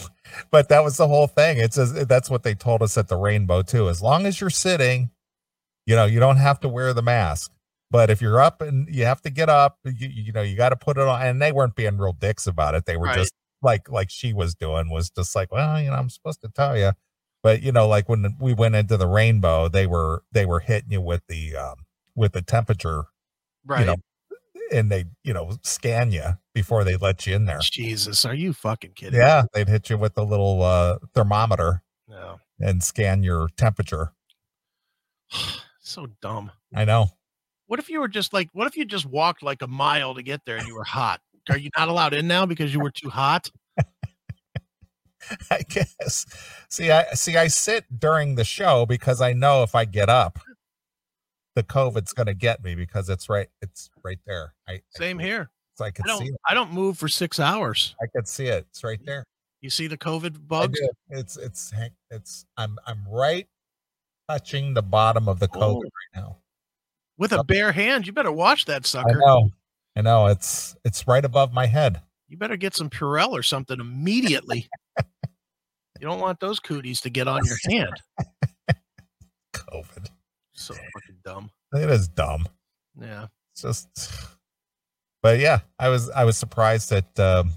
[0.52, 1.58] But that was the whole thing.
[1.60, 3.89] It's as, that's what they told us at the Rainbow too.
[3.89, 5.12] As long as you're sitting,
[5.86, 7.52] you know, you don't have to wear the mask.
[7.91, 10.69] But if you're up and you have to get up, you, you know, you got
[10.69, 11.21] to put it on.
[11.25, 12.86] And they weren't being real dicks about it.
[12.86, 13.17] They were Right.
[13.17, 16.49] just like like she was doing was just like, well, you know, I'm supposed to
[16.49, 16.91] tell you.
[17.41, 20.91] But you know, like when we went into the rainbow, they were they were hitting
[20.91, 21.75] you with the um
[22.15, 23.06] with the temperature,
[23.65, 23.82] Right.
[23.82, 23.95] you know,
[24.73, 27.60] and they, you know, scan you before they let you in there.
[27.62, 29.19] Jesus, are you fucking kidding?
[29.19, 32.15] Yeah, they'd hit you with the little uh thermometer Me?
[32.15, 32.39] No.
[32.60, 34.13] and scan your temperature.
[35.82, 36.52] so dumb.
[36.75, 37.12] I know.
[37.67, 40.23] What if you were just like what if you just walked like a mile to
[40.23, 41.21] get there and you were hot?
[41.49, 43.49] Are you not allowed in now because you were too hot?
[45.51, 46.25] I guess.
[46.69, 47.37] See, I see.
[47.37, 50.39] I sit during the show because I know if I get up,
[51.55, 53.47] the COVID's going to get me because it's right.
[53.61, 54.53] It's right there.
[54.67, 55.49] I Same I, here.
[55.75, 56.35] So I I don't see it.
[56.47, 57.95] I don't move for 6 hours.
[58.01, 58.65] I can see it.
[58.69, 59.23] It's right there.
[59.61, 60.75] You see the COVID bug?
[61.09, 61.73] It's it's
[62.11, 62.45] it's.
[62.57, 63.47] I'm I'm right
[64.29, 65.81] touching the bottom of the COVID Oh.
[65.81, 66.37] right now.
[67.17, 69.09] With a bare hand, you better watch that sucker.
[69.09, 69.49] I know.
[69.97, 70.27] I know.
[70.27, 72.01] It's it's right above my head.
[72.29, 74.69] You better get some Purell or something immediately.
[75.99, 77.93] You don't want those cooties to get on your hand.
[79.53, 80.09] COVID.
[80.53, 81.51] So fucking dumb.
[81.73, 82.47] It is dumb.
[82.99, 83.27] Yeah.
[83.53, 84.12] It's just
[85.21, 87.51] but yeah i was i was surprised that um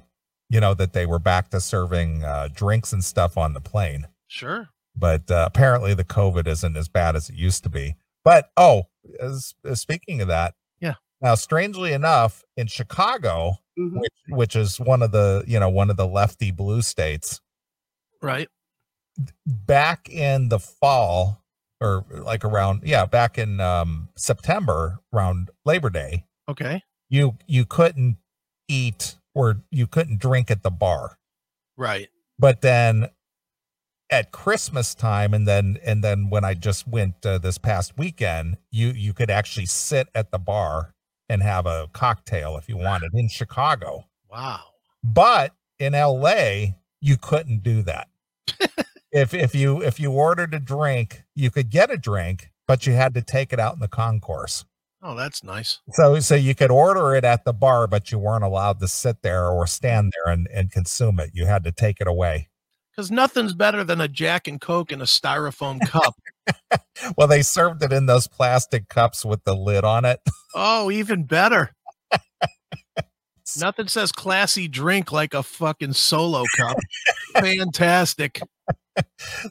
[0.50, 4.09] you know that they were back to serving uh drinks and stuff on the plane
[4.26, 4.68] Sure.
[4.96, 8.83] but uh, apparently the covid isn't as bad as it used to be but oh
[9.20, 10.94] as, as speaking of that Yeah.
[11.20, 13.98] now strangely enough in chicago Mm-hmm.
[14.00, 17.40] which which is one of the you know one of the lefty blue states
[18.22, 18.48] Right.
[19.46, 21.42] back in the fall
[21.80, 26.82] or like around yeah back in um september around labor day Okay.
[27.11, 28.16] you you couldn't
[28.68, 31.18] eat or you couldn't drink at the bar
[31.76, 32.08] Right.
[32.38, 33.08] but then
[34.11, 38.56] at christmas time and then and then when i just went uh, this past weekend
[38.70, 40.94] you you could actually sit at the bar
[41.28, 44.61] and have a cocktail if you wanted in chicago Wow.
[45.02, 46.35] but in la
[47.00, 48.08] you couldn't do that
[49.12, 52.93] if if you if you ordered a drink you could get a drink but you
[52.95, 54.65] had to take it out in the concourse
[55.05, 55.81] Oh, that's nice.
[55.91, 59.23] so so you could order it at the bar, but you weren't allowed to sit
[59.23, 61.31] there or stand there and, and consume it.
[61.35, 62.51] You had to take it away.
[62.95, 66.15] Because nothing's better than a Jack and Coke in a styrofoam cup.
[67.17, 70.21] Well, they served it in those plastic cups with the lid on it.
[70.55, 71.73] oh, even better.
[73.59, 76.76] Nothing says classy drink like a fucking solo cup.
[77.35, 78.40] Fantastic.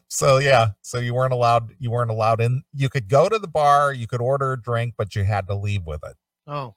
[0.07, 2.63] So yeah, so you weren't allowed you weren't allowed in.
[2.73, 5.55] You could go to the bar, you could order a drink, but you had to
[5.55, 6.15] leave with it.
[6.47, 6.75] Oh.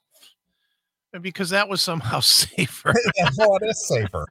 [1.12, 2.92] And because that was somehow safer.
[3.36, 4.26] Well, it is safer.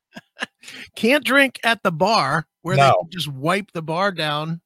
[0.96, 2.98] Can't drink at the bar where they No.
[3.02, 4.62] can just wipe the bar down.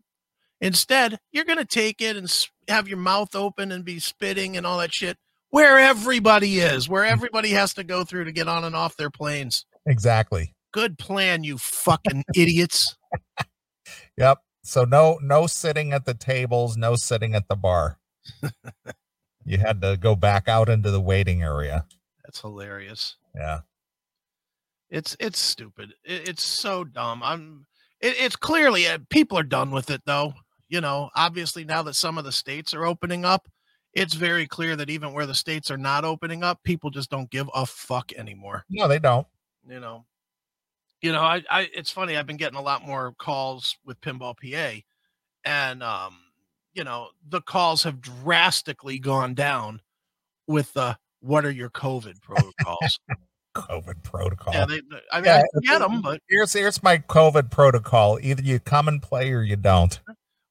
[0.60, 2.34] Instead, you're going to take it and
[2.68, 5.18] have your mouth open and be spitting and all that shit
[5.50, 9.10] where everybody is, where everybody has to go through to get on and off their
[9.10, 9.66] planes.
[9.86, 10.54] Exactly.
[10.74, 12.98] Good plan, you fucking idiots.
[14.18, 14.40] Yep.
[14.64, 18.00] So no no sitting at the tables, no sitting at the bar.
[19.46, 21.86] you had to go back out into the waiting area.
[22.26, 23.16] That's hilarious.
[23.36, 23.60] Yeah.
[24.90, 25.94] It's it's stupid.
[26.04, 27.22] It, it's so dumb.
[27.24, 27.66] I'm.
[28.02, 30.34] It, it's clearly uh, people are done with it, though.
[30.70, 33.48] You know, obviously now that some of the states are opening up,
[33.98, 37.30] it's very clear that even where the states are not opening up, people just don't
[37.32, 38.64] give a fuck anymore.
[38.70, 39.26] No, they don't.
[39.68, 40.06] You know,
[41.02, 41.22] you know.
[41.22, 42.16] I, I it's funny.
[42.16, 44.82] I've been getting a lot more calls with Pinball PA,
[45.44, 46.20] and um,
[46.74, 49.82] you know, the calls have drastically gone down
[50.46, 53.00] with the what are your COVID protocols?
[53.56, 54.54] COVID protocol.
[54.54, 54.82] yeah, they,
[55.12, 58.20] I mean, Yeah, I get them, but here's here's my COVID protocol.
[58.22, 60.00] Either you come and play or you don't.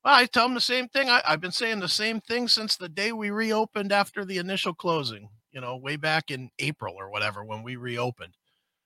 [0.06, 1.10] Well, I tell them the same thing.
[1.10, 4.72] I, I've been saying the same thing since the day we reopened after the initial
[4.72, 8.34] closing, you know, way back in April or whatever when we reopened,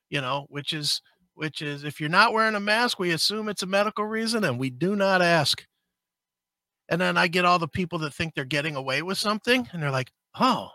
[0.09, 1.03] you know, which is
[1.35, 4.59] which is if you're not wearing a mask, we assume it's a medical reason and
[4.59, 5.63] we do not ask.
[6.89, 9.83] And then I get all the people that think they're getting away with something and
[9.83, 10.71] they're like, oh,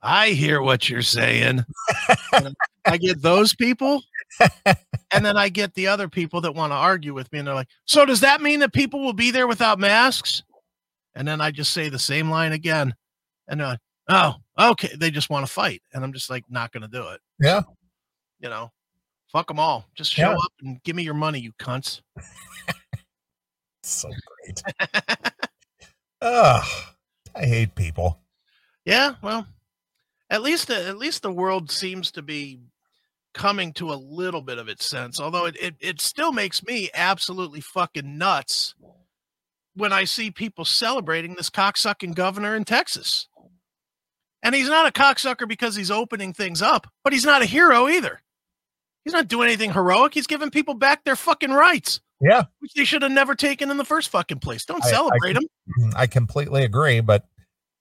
[0.00, 1.62] I hear what you're saying.
[2.86, 4.02] I get those people.
[5.10, 7.54] And then I get the other people that want to argue with me and they're
[7.54, 10.42] like, so does that mean that people will be there without masks?
[11.14, 12.94] And then I just say the same line again.
[13.48, 14.90] And they're like, oh, okay.
[14.96, 15.82] They just want to fight.
[15.92, 17.20] And I'm just like, not going to do it.
[17.40, 17.62] Yeah.
[18.38, 18.70] You know,
[19.32, 19.86] fuck them all.
[19.94, 20.36] Just show yeah.
[20.36, 22.00] up and give me your money, you cunts.
[23.82, 24.62] so great.
[26.22, 26.64] Ugh,
[27.34, 28.20] I hate people.
[28.84, 29.46] Yeah, well,
[30.30, 32.58] at least at least the world seems to be
[33.34, 35.20] coming to a little bit of its sense.
[35.20, 38.74] Although it it, it still makes me absolutely fucking nuts
[39.74, 43.28] when I see people celebrating this cocksucking governor in Texas.
[44.42, 47.88] And he's not a cocksucker because he's opening things up, but he's not a hero
[47.88, 48.20] either.
[49.04, 50.14] He's not doing anything heroic.
[50.14, 52.00] He's giving people back their fucking rights.
[52.20, 52.44] Yeah.
[52.58, 54.64] Which they should have never taken in the first fucking place.
[54.64, 55.48] Don't I, celebrate I, him.
[55.78, 57.00] Mm-hmm, I completely agree.
[57.00, 57.26] But,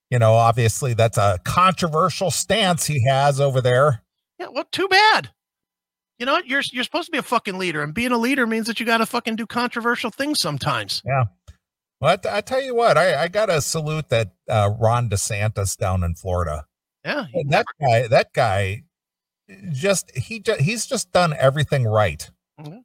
[0.10, 4.04] you know, obviously that's a controversial stance he has over there.
[4.38, 4.48] Yeah.
[4.52, 5.30] Well, too bad.
[6.20, 6.48] You know what?
[6.48, 8.86] You're, you're supposed to be a fucking leader, and being a leader means that you
[8.86, 11.02] got to fucking do controversial things sometimes.
[11.06, 11.26] Yeah.
[12.02, 15.78] Well, I, I tell you what, I, I got to salute that uh, Ron DeSantis
[15.78, 16.66] down in Florida.
[17.04, 17.26] Yeah.
[17.48, 18.84] That guy, that guy
[19.72, 22.30] just, he just, he's just done everything right.
[22.60, 22.80] Mm-hmm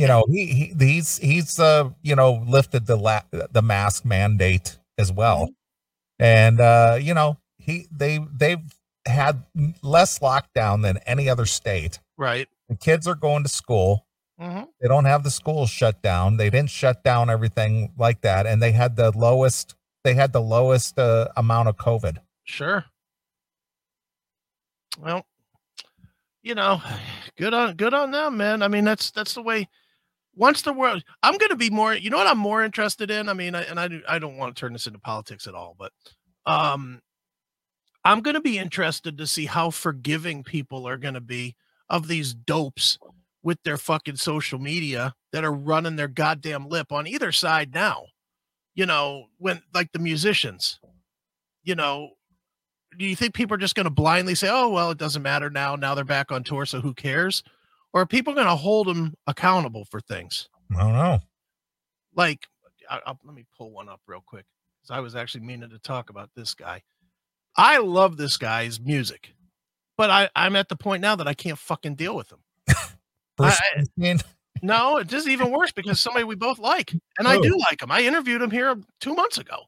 [0.00, 4.78] you know he, he he's he's uh you know lifted the la- the mask mandate
[4.96, 6.24] as well mm-hmm.
[6.24, 8.79] and uh you know he they they've
[9.10, 9.44] had
[9.82, 12.00] less lockdown than any other state.
[12.16, 12.48] Right.
[12.68, 14.06] The kids are going to school.
[14.40, 14.62] Mm-hmm.
[14.80, 16.38] they don't have the schools shut down.
[16.38, 20.40] They didn't shut down everything like that and they had the lowest they had the
[20.40, 22.18] lowest uh, amount of covid.
[22.44, 22.86] Sure.
[24.98, 25.26] Well
[26.42, 26.80] you know
[27.36, 28.62] good on good on them man.
[28.62, 29.68] I mean that's that's the way
[30.34, 33.28] once the world i'm going to be more you know what i'm more interested in?
[33.28, 35.54] I mean I, and i do, i don't want to turn this into politics at
[35.54, 35.92] all but
[36.46, 37.02] um
[38.04, 41.54] i'm going to be interested to see how forgiving people are going to be
[41.88, 42.98] of these dopes
[43.42, 48.04] with their fucking social media that are running their goddamn lip on either side now
[48.74, 50.80] you know when like the musicians
[51.62, 52.10] you know
[52.98, 55.50] do you think people are just going to blindly say oh well it doesn't matter
[55.50, 57.42] now now they're back on tour so who cares
[57.92, 60.48] or are people going to hold them accountable for things?
[60.76, 61.18] I don't know.
[62.14, 62.46] Like,
[62.88, 64.44] I, I, let me pull one up real quick
[64.80, 66.82] because I was actually meaning to talk about this guy.
[67.60, 69.34] I love this guy's music,
[69.98, 72.38] but I, I'm at the point now that I can't fucking deal with him.
[73.38, 73.54] I,
[74.62, 77.30] no, it's just even worse because somebody we both like, and oh.
[77.30, 77.90] I do like him.
[77.90, 79.64] I interviewed him here two months ago.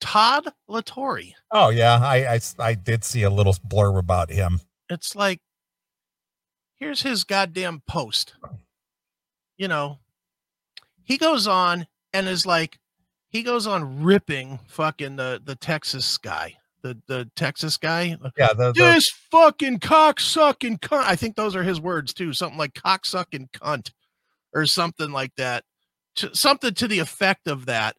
[0.00, 1.20] Todd La Torre.
[1.52, 4.60] Oh yeah, I, I I did see a little blurb about him.
[4.90, 5.40] It's like
[6.76, 8.34] here's his goddamn post.
[9.56, 9.98] You know,
[11.04, 12.78] he goes on and is like,
[13.28, 18.16] he goes on ripping fucking the the Texas guy, the the Texas guy.
[18.36, 21.04] Yeah, the, the this fucking cocksucking cunt.
[21.04, 22.32] I think those are his words too.
[22.32, 23.92] Something like cocksucking cunt,
[24.54, 25.64] or something like that.
[26.32, 27.96] Something to the effect of that.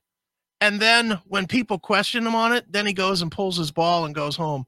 [0.62, 4.04] And then when people question him on it, then he goes and pulls his ball
[4.04, 4.66] and goes home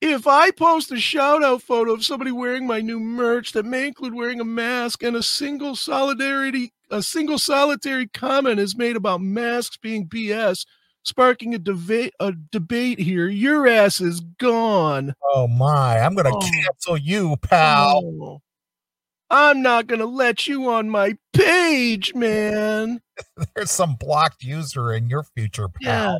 [0.00, 3.88] if I post a shout out photo of somebody wearing my new merch that may
[3.88, 9.20] include wearing a mask and a single solidarity, a single solitary comment is made about
[9.20, 10.66] masks being BS,
[11.02, 15.14] sparking a debate a debate here, your ass is gone.
[15.34, 16.40] Oh my, I'm gonna oh.
[16.40, 18.02] cancel you, pal.
[18.04, 18.42] Oh.
[19.30, 23.00] I'm not gonna let you on my page, man.
[23.54, 26.12] There's some blocked user in your future, pal.
[26.12, 26.18] Yeah.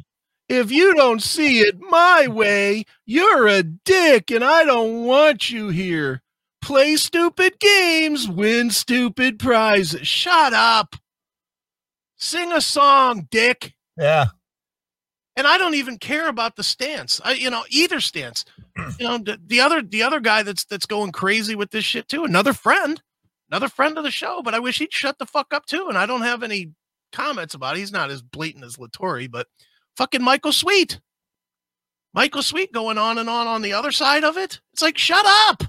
[0.49, 5.69] If you don't see it my way, you're a dick and I don't want you
[5.69, 6.23] here.
[6.63, 10.07] Play stupid games, win stupid prizes.
[10.09, 10.97] Shut up.
[12.17, 13.75] Sing a song, dick.
[13.97, 14.27] Yeah.
[15.37, 17.21] And I don't even care about the stance.
[17.25, 18.45] I, you know, either stance.
[18.99, 22.09] You know, the, the other the other guy that's that's going crazy with this shit
[22.09, 22.25] too.
[22.25, 23.03] Another friend,
[23.51, 24.41] another friend of the show.
[24.41, 25.87] But I wish he'd shut the fuck up too.
[25.89, 26.71] And I don't have any
[27.13, 27.81] comments about it.
[27.81, 29.49] He's not as blatant as La Torre, but
[29.99, 31.01] fucking Michael Sweet.
[32.15, 34.61] Michael Sweet going on and on on the other side of it.
[34.73, 35.65] It's like, shut up.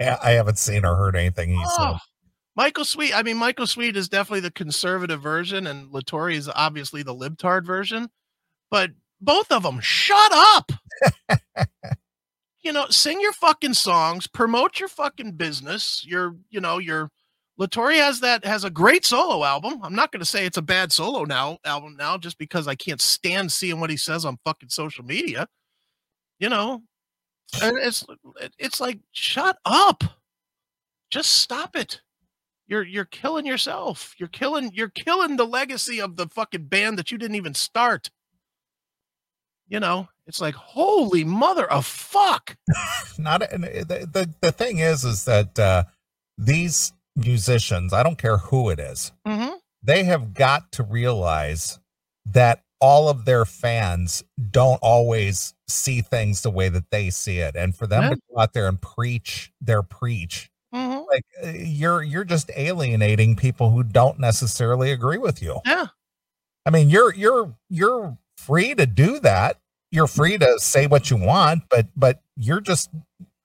[0.00, 2.00] I haven't seen or heard anything he oh, said.
[2.56, 3.14] Michael Sweet.
[3.14, 7.64] I mean, Michael Sweet is definitely the conservative version, and La is obviously the libtard
[7.64, 8.10] version.
[8.70, 8.90] But
[9.20, 10.72] both of them, shut up.
[12.62, 17.10] you know, sing your fucking songs, promote your fucking business, your, you know, your
[17.56, 19.80] La has that has a great solo album.
[19.82, 22.74] I'm not going to say it's a bad solo now album now just because I
[22.74, 25.46] can't stand seeing what he says on fucking social media.
[26.40, 26.82] You know,
[27.52, 28.04] it's
[28.58, 30.02] it's like shut up.
[31.10, 32.00] just stop it.
[32.66, 34.14] You're you're killing yourself.
[34.18, 38.10] You're killing you're killing the legacy of the fucking band that you didn't even start.
[39.68, 42.56] You know, it's like holy mother of fuck.
[43.18, 45.84] Not the, the the thing is is that uh
[46.36, 49.54] these musicians, I don't care who it is, Mm-hmm.
[49.82, 51.78] they have got to realize
[52.26, 57.56] that all of their fans don't always see things the way that they see it
[57.56, 58.10] and for them Yeah.
[58.10, 61.02] to go out there and preach their preach Mm-hmm.
[61.08, 65.86] like uh, you're you're just alienating people who don't necessarily agree with you Yeah.
[66.66, 69.58] i mean you're you're you're free to do that
[69.92, 72.90] you're free to say what you want but but you're just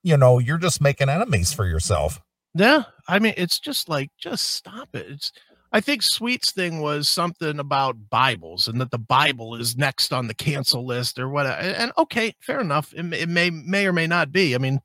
[0.03, 2.19] you know you're just making enemies for yourself
[2.55, 5.05] Yeah, I mean, it's just like, just stop it.
[5.09, 5.31] It's,
[5.71, 10.27] I think Sweet's thing was something about Bibles and that the Bible is next on
[10.27, 11.57] the cancel list or whatever.
[11.61, 12.91] And okay, fair enough.
[12.95, 14.55] It, may- it may may or may not be.
[14.55, 14.79] I mean,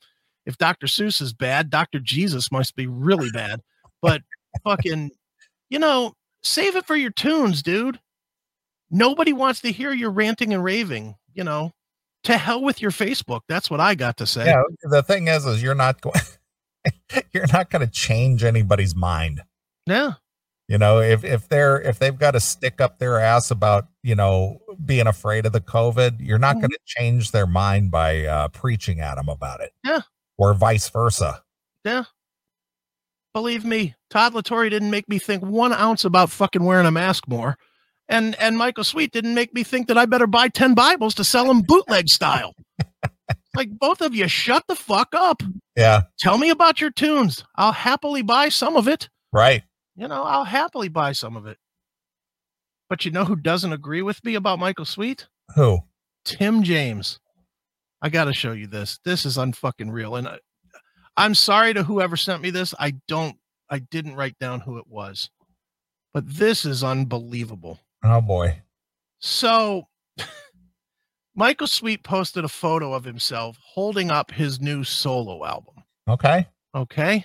[0.45, 0.87] if Dr.
[0.87, 2.01] Seuss is bad, Dr.
[2.01, 3.61] Jesus must be really bad.
[4.03, 4.21] But
[4.63, 5.11] fucking,
[5.71, 6.13] you know,
[6.43, 7.99] save it for your tunes, dude.
[8.91, 11.15] Nobody wants to hear your ranting and raving.
[11.33, 11.73] You know,
[12.25, 13.41] to hell with your Facebook.
[13.49, 14.45] That's what I got to say.
[14.45, 16.21] yeah the thing is is you're not going
[17.33, 19.43] you're not going to change anybody's mind
[19.87, 20.15] No.
[20.69, 24.15] you know if if they're if they've got to stick up their ass about you
[24.15, 26.61] know being afraid of the covid you're not Mhm.
[26.61, 30.01] going to change their mind by uh preaching at them about it Yeah.
[30.39, 31.43] or vice versa
[31.85, 32.05] Yeah.
[33.33, 36.91] believe me, Todd La Torre didn't make me think one ounce about fucking wearing a
[36.93, 37.57] mask more.
[38.09, 41.25] And and Michael Sweet didn't make me think that I better buy 10 Bibles to
[41.25, 42.55] sell them bootleg style.
[43.55, 45.43] like both of you, shut the fuck up.
[45.77, 47.45] yeah Tell me about your tunes.
[47.57, 49.09] I'll happily buy some of it.
[49.33, 49.63] right
[49.97, 51.59] You know, I'll happily buy some of it.
[52.89, 55.27] But you know who doesn't agree with me about Michael Sweet?
[55.55, 55.79] who
[56.25, 57.19] Tim James.
[58.03, 58.99] I got to show you this.
[59.05, 60.17] This is unfucking real.
[60.17, 60.39] And I,
[61.17, 62.75] I'm sorry to whoever sent me this.
[62.79, 63.37] I don't,
[63.71, 65.31] I didn't write down who it was,
[66.13, 67.81] but this is unbelievable.
[68.05, 68.61] oh boy
[69.21, 69.89] So,
[71.35, 75.75] Michael Sweet posted a photo of himself holding up his new solo album.
[76.09, 77.25] okay Okay.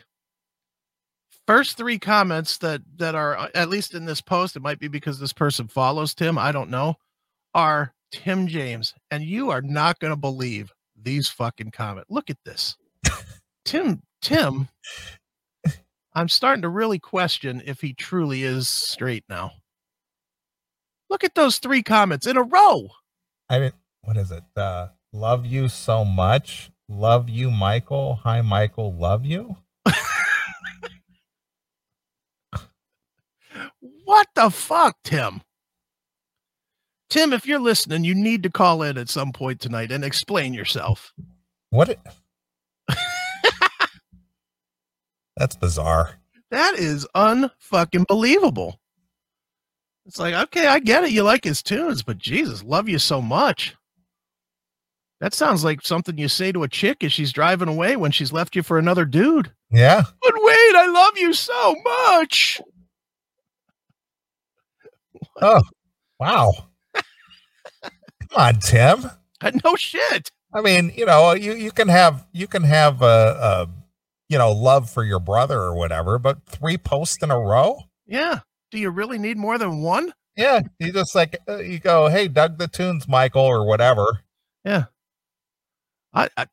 [1.47, 4.87] First three comments that that are uh, at least in this post, it might be
[4.87, 6.37] because this person follows Tim.
[6.37, 6.95] I don't know.
[7.55, 12.11] Are Tim James, and you are not going to believe these fucking comments.
[12.11, 12.77] Look at this,
[13.65, 14.03] Tim.
[14.21, 14.67] Tim,
[16.13, 19.53] I'm starting to really question if he truly is straight now.
[21.09, 22.89] Look at those three comments in a row.
[23.49, 23.71] i mean
[24.01, 29.55] what is it uh love you so much love you michael hi michael love you
[34.05, 35.41] What the fuck, Tim?
[37.09, 40.53] Tim, if you're listening, you need to call in at some point tonight and explain
[40.53, 41.13] yourself.
[41.69, 41.99] what it-
[45.37, 46.19] that's bizarre
[46.51, 48.79] That is unfucking believable.
[50.05, 51.11] It's like, okay, I get it.
[51.11, 53.75] You like his tunes, but Jesus, love you so much.
[55.19, 58.31] That sounds like something you say to a chick as she's driving away when she's
[58.31, 59.51] left you for another dude.
[59.69, 62.61] yeah But wait, I love you so much.
[65.41, 65.61] oh
[66.19, 66.51] wow
[67.83, 67.91] come
[68.37, 69.09] on tim
[69.63, 70.29] No shit.
[70.53, 73.67] I mean, you know, you you can have you can have a, a
[74.27, 77.79] you know love for your brother or whatever, but three posts in a row.
[78.05, 78.39] Yeah.
[78.71, 80.11] Do you really need more than one?
[80.35, 84.19] Yeah, you just like uh, you go, hey, Doug the Tunes, Michael, or whatever.
[84.65, 84.85] Yeah.
[86.13, 86.47] I, I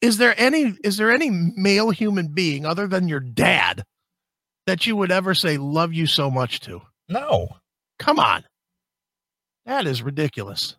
[0.00, 3.84] is there any is there any male human being other than your dad
[4.66, 6.82] that you would ever say love you so much to?
[7.08, 7.48] No,
[7.98, 8.44] Come on.
[9.66, 10.76] That is ridiculous.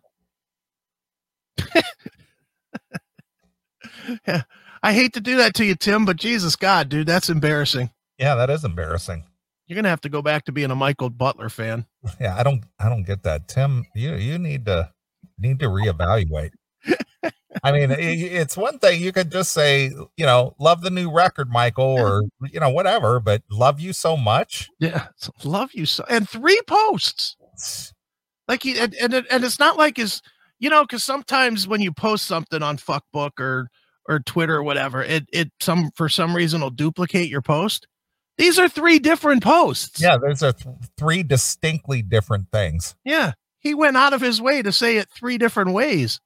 [4.26, 4.42] yeah.
[4.84, 7.90] I hate to do that to you, Tim, but Jesus God, dude, that's embarrassing.
[8.18, 9.24] yeah, that is embarrassing.
[9.68, 11.86] You're gonna have to go back to being a Michael Butler fan.
[12.20, 13.86] Yeah, I don't I don't get that, Tim.
[13.94, 14.90] You you need to
[15.38, 16.50] need to reevaluate.
[17.64, 19.86] I mean, i- it's one thing you could just say,
[20.16, 24.16] you know, love the new record, Michael, or you know, whatever, but love you so
[24.16, 24.68] much.
[24.80, 25.06] Yeah,
[25.44, 26.04] love you so.
[26.08, 27.36] And three posts.
[28.48, 30.20] like he and and, it, and it's not like his
[30.58, 33.68] you know because sometimes when you post something on fuckbook or
[34.08, 37.86] or twitter or whatever it it some for some reason will duplicate your post
[38.38, 42.96] these are three different posts Yeah, those are th- three distinctly different things.
[43.04, 46.20] yeah he went out of his way to say it three different ways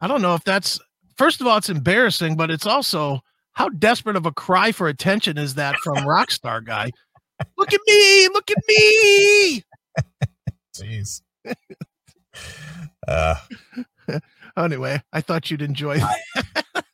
[0.00, 0.78] i don't know if that's
[1.16, 3.20] first of all it's embarrassing but it's also
[3.52, 6.90] how desperate of a cry for attention is that from rockstar guy
[7.56, 9.62] look at me look at me
[10.76, 11.22] Jeez.
[13.08, 13.34] uh,
[14.56, 16.84] anyway i thought you'd enjoy that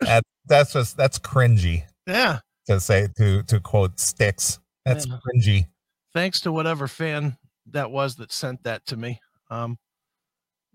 [0.00, 1.84] that, that's just that's cringy.
[2.06, 4.58] yeah to say to to quote sticks.
[4.84, 5.16] That's Yeah.
[5.26, 5.66] cringy.
[6.14, 7.36] Thanks to whatever fan
[7.72, 9.20] that was that sent that to me.
[9.50, 9.76] Um,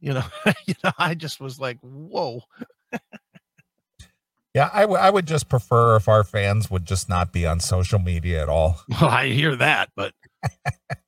[0.06, 0.24] you know,
[0.68, 2.42] you know, I just was like, whoa.
[4.54, 7.60] Yeah, I would I would just prefer if our fans would just not be on
[7.60, 8.80] social media at all.
[9.02, 10.14] Well, I hear that, but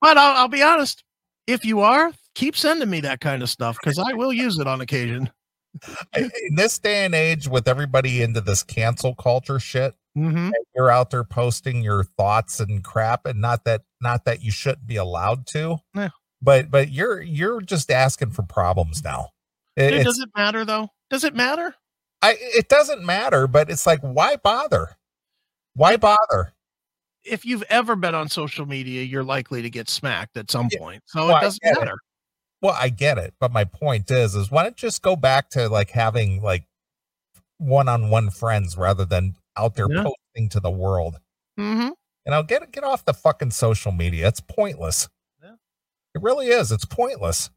[0.02, 1.04] but I'll, I'll be honest.
[1.45, 4.68] If you are, keep sending me that kind of stuff because I will use it
[4.68, 5.30] on occasion.
[6.18, 10.50] In this day and age, with everybody into this cancel culture shit, Mm-hmm.
[10.76, 14.88] you're out there posting your thoughts and crap, and not that not that you shouldn't
[14.88, 15.78] be allowed to.
[15.93, 16.10] Yeah.
[16.42, 19.30] But but you're you're just asking for problems now.
[19.76, 20.90] It- it matter though?
[21.10, 21.76] Does it matter?
[22.22, 24.98] I it doesn't matter, but it's like why bother?
[25.76, 26.54] Why bother?
[27.24, 30.80] If you've ever been on social media, you're likely to get smacked at some Yeah.
[30.80, 31.04] point.
[31.08, 31.80] So Well, it doesn't get it.
[31.80, 31.98] matter.
[32.62, 35.70] Well, I get it, but my point is, is why don't just go back to
[35.70, 36.66] like having like
[37.60, 40.04] one-on-one friends rather than out there Yeah.
[40.04, 41.20] posting to the world.
[41.60, 41.88] Mm-hmm.
[42.26, 44.28] You know, get get off the fucking social media.
[44.28, 45.08] It's pointless.
[46.18, 46.72] It really is.
[46.72, 47.49] It's pointless.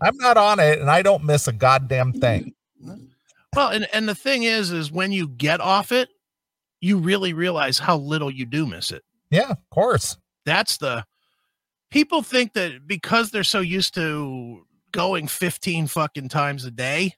[0.00, 2.54] I'm not on it, and I don't miss a goddamn thing.
[3.54, 6.08] Well, and, and the thing is, is when you get off it,
[6.80, 9.02] you really realize how little you do miss it.
[9.30, 10.16] Yeah, of course.
[10.44, 11.04] That's the
[11.90, 17.14] people think that because they're so used to going 15 fucking times a day,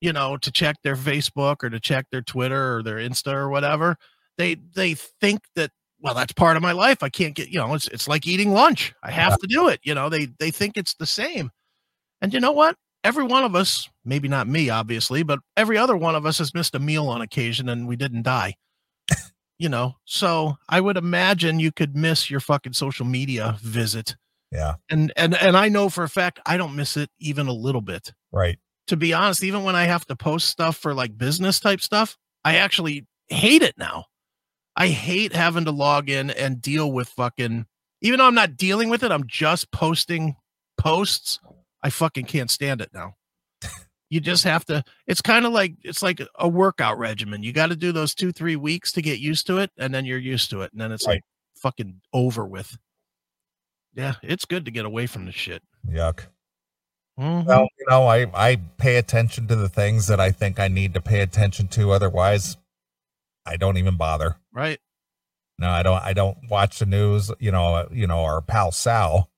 [0.00, 3.48] you know, to check their Facebook or to check their Twitter or their Insta or
[3.48, 3.96] whatever,
[4.36, 5.70] they they think that
[6.02, 7.02] well, that's part of my life.
[7.02, 8.92] I can't get, you know, it's it's like eating lunch.
[9.02, 9.80] I have to do it.
[9.84, 11.50] You know, they they think it's the same.
[12.20, 12.76] And you know what?
[13.04, 16.54] Every one of us, maybe not me, obviously, but every other one of us has
[16.54, 18.54] missed a meal on occasion and we didn't die.
[19.58, 24.16] you know, so I would imagine you could miss your fucking social media visit.
[24.50, 27.52] Yeah, And and and I know for a fact I don't miss it even a
[27.54, 28.12] little bit.
[28.32, 28.58] right.
[28.88, 32.18] To be honest, even when I have to post stuff for like business type stuff,
[32.44, 34.06] I actually hate it now.
[34.76, 37.66] I hate having to log in and deal with fucking
[38.00, 40.34] even though I'm not dealing with it, I'm just posting
[40.76, 41.38] posts.
[41.82, 43.14] I fucking can't stand it now.
[44.10, 47.42] You just have to it's kind of like it's like a workout regimen.
[47.42, 50.18] You got to do those 2-3 weeks to get used to it and then you're
[50.18, 51.14] used to it and then it's Right.
[51.14, 51.22] like
[51.56, 52.76] fucking over with.
[53.94, 55.62] Yeah, it's good to get away from the shit.
[55.88, 56.26] Yuck.
[57.18, 57.44] Mhm.
[57.46, 60.94] Well, you know, I I pay attention to the things that I think I need
[60.94, 61.90] to pay attention to.
[61.92, 62.56] Otherwise,
[63.46, 64.36] I don't even bother.
[64.52, 64.78] right.
[65.58, 66.02] No, I don't.
[66.02, 67.30] I don't watch the news.
[67.38, 69.30] You know, you know, our pal Sal.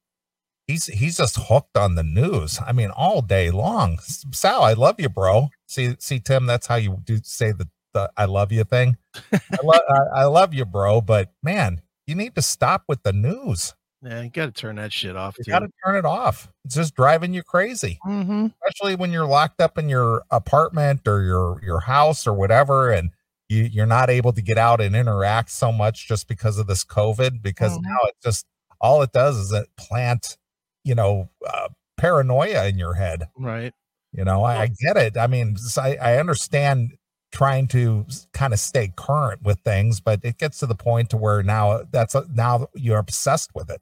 [0.66, 2.61] He's he's just hooked on the news.
[2.66, 3.98] I mean, all day long.
[4.00, 5.48] Sal, I love you, bro.
[5.66, 8.96] See, see, Tim, that's how you do say the, the "I love you" thing.
[9.32, 11.02] I, love I, I love you, bro.
[11.02, 13.74] But man, you need to stop with the news.
[14.00, 16.48] Yeah, you got to turn that shit off You got to turn it off.
[16.64, 17.98] It's just driving you crazy.
[18.07, 18.46] mm-hmm.
[18.66, 23.11] especially when you're locked up in your apartment or your your house or whatever and
[23.49, 26.84] you, you're not able to get out and interact so much just because of this
[26.84, 27.82] covid because Mhm.
[27.82, 28.47] now it just
[28.80, 30.36] all it does is it plant
[30.84, 33.72] you know uh, paranoia in your head Right.
[34.12, 36.92] you know I, I get it i mean I, I understand
[37.32, 41.16] trying to kind of stay current with things but it gets to the point to
[41.16, 43.80] where now that's a, now you're obsessed with it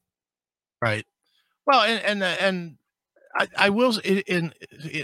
[0.81, 1.07] Right.
[1.65, 2.77] Well, and and uh, and
[3.37, 4.53] I, I will s- in, in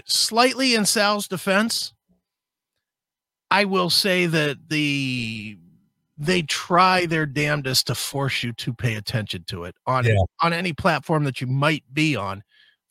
[0.05, 1.93] slightly in Sal's defense.
[3.51, 5.57] I will say that the
[6.17, 10.15] they try their damnedest to force you to pay attention to it on Yeah.
[10.41, 12.39] on any platform that you might be on.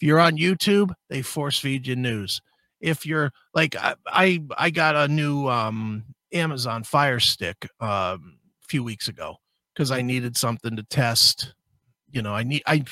[0.01, 2.41] If you're on YouTube, they force feed you news.
[2.81, 8.69] If you're like I I, I got a new um Amazon Fire Stick um a
[8.69, 9.37] few weeks ago
[9.75, 11.55] because I needed something to test.
[12.11, 12.85] You know, I need I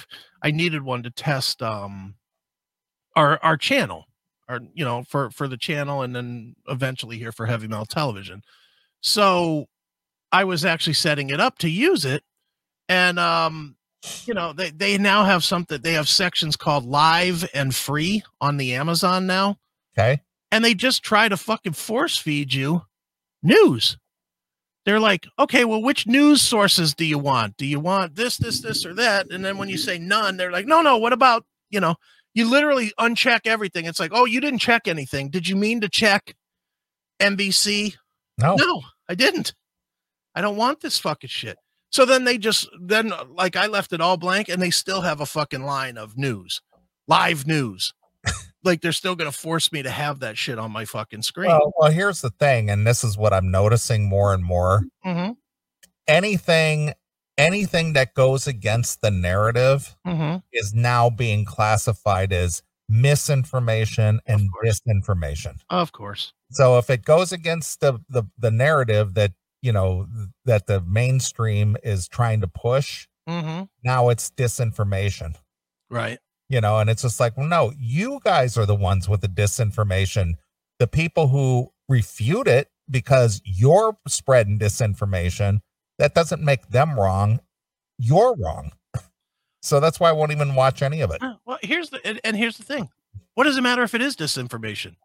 [0.43, 2.15] I needed one to test um
[3.15, 4.05] our our channel
[4.49, 8.43] or you know for for the channel and then eventually here for heavy metal television.
[9.01, 9.67] So
[10.33, 12.23] I was actually setting it up to use it
[12.89, 13.77] and um
[14.25, 18.57] you know they they now have something they have sections called live and free on
[18.57, 19.59] the Amazon now
[19.97, 20.21] okay
[20.53, 22.83] and they just try to fucking force feed you
[23.43, 23.97] news.
[24.85, 27.57] They're like, okay, well, which news sources do you want?
[27.57, 29.31] Do you want this, this, this, or that?
[29.31, 31.97] And then when you say none, they're like, no, no, what about, you know,
[32.37, 33.87] you literally uncheck everything.
[33.87, 35.31] It's like, oh, you didn't check anything.
[35.31, 36.37] Did you mean to check
[37.19, 37.97] NBC?
[38.39, 39.55] no No, I didn't.
[40.35, 41.57] I don't want this fucking shit.
[41.91, 45.23] So then they just then like I left it all blank and they still have
[45.23, 46.61] a fucking line of news.
[47.09, 47.95] Live news.
[48.65, 51.49] like they're still gonna force me to have that shit on my fucking screen.
[51.49, 55.31] well, well here's the thing and this is what i'm noticing more and more mm-hmm.
[56.09, 56.93] anything
[57.39, 60.39] anything that goes against the narrative Mm-hmm.
[60.53, 66.33] is now being classified as misinformation and disinformation Of course.
[66.51, 69.33] so if it goes against the, the the narrative that
[69.63, 70.07] you know
[70.45, 73.65] that the mainstream is trying to push Mm-hmm.
[73.83, 75.35] now it's disinformation
[75.91, 76.19] Right.
[76.49, 79.29] you know and it's just like well no you guys are the ones with the
[79.29, 80.35] disinformation
[80.79, 85.59] the people who refute it because you're spreading disinformation
[85.99, 87.41] that doesn't make them wrong
[87.99, 88.71] you're wrong
[89.63, 92.21] so that's why i won't even watch any of it Uh, Well, here's the and,
[92.25, 92.89] and here's the thing.
[93.35, 94.97] What does it matter if it is disinformation?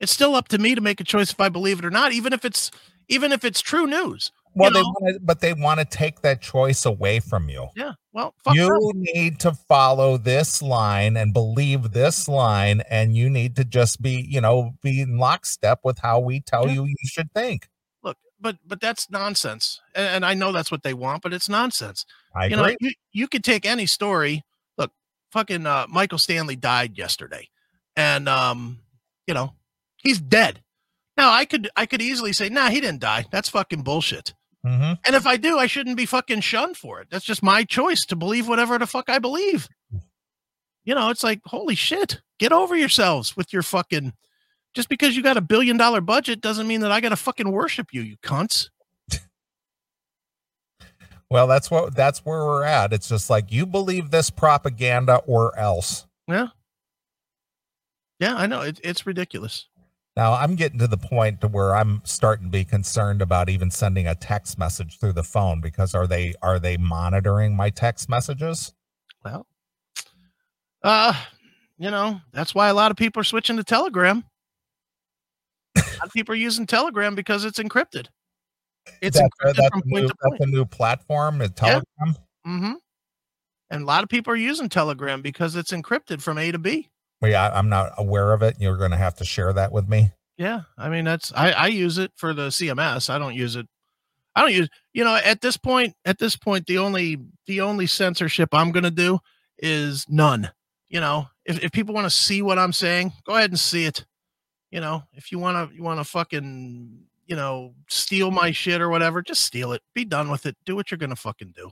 [0.00, 2.12] It's still up to me to make a choice if I believe it or not,
[2.12, 2.70] even if it's
[3.08, 4.30] even if it's true news.
[4.54, 7.92] well they know- wanna, but they want to take that choice away from you Yeah.
[8.12, 9.02] Well, fuck you them.
[9.14, 14.26] need to follow this line and believe this line and you need to just be
[14.28, 16.74] you know be in lockstep with how we tell Yeah.
[16.74, 17.68] you you should think
[18.40, 19.80] but but that's nonsense.
[19.94, 22.04] And, and I know that's what they want, but it's nonsense.
[22.34, 24.42] i you agree know, you, you could take any story.
[24.76, 24.92] Look,
[25.32, 27.48] fucking uh, Michael Stanley died yesterday,
[27.96, 28.80] and um,
[29.26, 29.54] you know,
[29.96, 30.62] he's dead.
[31.16, 33.26] Now I could I could easily say, nah, he didn't die.
[33.30, 34.34] That's fucking bullshit.
[34.64, 37.08] hmm And if I do, I shouldn't be fucking shunned for it.
[37.10, 39.68] That's just my choice to believe whatever the fuck I believe.
[40.84, 44.14] You know, it's like, holy shit, get over yourselves with your fucking.
[44.78, 47.50] Just because you got a billion dollar budget doesn't mean that I got to fucking
[47.50, 48.68] worship you, you cunts.
[51.28, 55.58] well that's what that's where we're at it's just like you believe this propaganda or
[55.58, 56.46] else Yeah.
[58.20, 58.60] Yeah, I know.
[58.60, 59.66] It, it's ridiculous.
[60.16, 63.72] now i'm getting to the point to where i'm starting to be concerned about even
[63.72, 68.08] sending a text message through the phone because are they are they monitoring my text
[68.08, 68.72] messages
[69.24, 69.44] Well,
[70.84, 71.14] uh,
[71.78, 74.22] you know, that's why a lot of people are switching to Telegram.
[75.98, 78.06] A lot of people are using Telegram because it's encrypted.
[79.02, 80.40] It's that's, encrypted that's, from a point new, to that's point.
[80.40, 81.80] a new platform at Yeah.
[81.80, 82.72] telegram Mm-hmm.
[83.70, 86.88] And a lot of people are using Telegram because it's encrypted from A to B.
[87.20, 89.88] well, yeah, i'm not aware of it you're going to have to share that with
[89.88, 93.10] me Yeah, I mean that's I I use it for the CMS.
[93.10, 93.66] I don't use it.
[94.34, 97.86] I don't use you know at this point at this point the only the only
[97.86, 99.18] censorship I'm gonna do
[99.58, 100.50] is none.
[100.88, 103.84] You know if if people want to see what I'm saying, go ahead and see
[103.84, 104.06] it.
[104.70, 108.80] You know if you want to you want to fucking you know steal my shit
[108.80, 109.82] or whatever, just steal it.
[109.94, 110.56] Be done with it.
[110.66, 111.70] Do what you're gonna fucking do.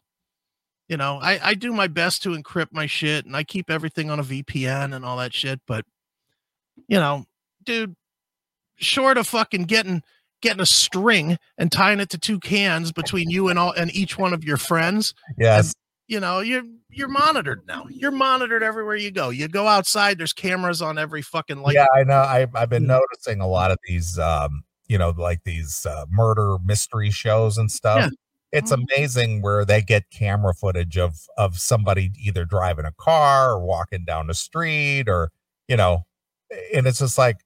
[0.89, 4.11] You know I I do my best to encrypt my shit and I keep everything
[4.11, 5.85] on a VPN and all that shit, but
[6.89, 7.25] you know,
[7.65, 7.97] dude
[8.77, 10.03] short of fucking getting
[10.43, 14.19] getting a string and tying it to two cans between you and all and each
[14.19, 15.75] one of your friends yes
[16.09, 20.33] you know you're you're monitored now you're monitored everywhere you go you go outside there's
[20.33, 22.15] cameras on every fucking like yeah, I know.
[22.19, 26.59] I, I've been noticing a lot of these, um, you know, like these uh, murder
[26.65, 27.99] mystery shows and stuff.
[27.99, 28.09] Yeah.
[28.53, 28.85] It's Mhm.
[28.97, 34.05] amazing where they get camera footage of of somebody either driving a car or walking
[34.05, 35.31] down the street, or
[35.69, 36.05] you know,
[36.75, 37.39] and it's just like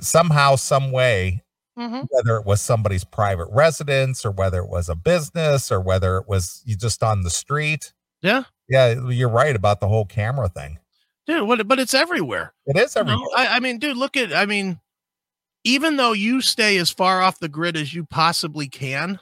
[0.00, 1.42] somehow, some way,
[1.78, 2.06] Mhm.
[2.10, 6.26] whether it was somebody's private residence or whether it was a business or whether it
[6.28, 7.92] was you just on the street.
[8.22, 8.44] Yeah.
[8.68, 10.78] Yeah, you're right about the whole camera thing.
[11.26, 13.28] dude what but it's everywhere It is you know?
[13.36, 14.80] I, I mean dude look at i mean
[15.64, 19.18] even though you stay as far off the grid as you possibly can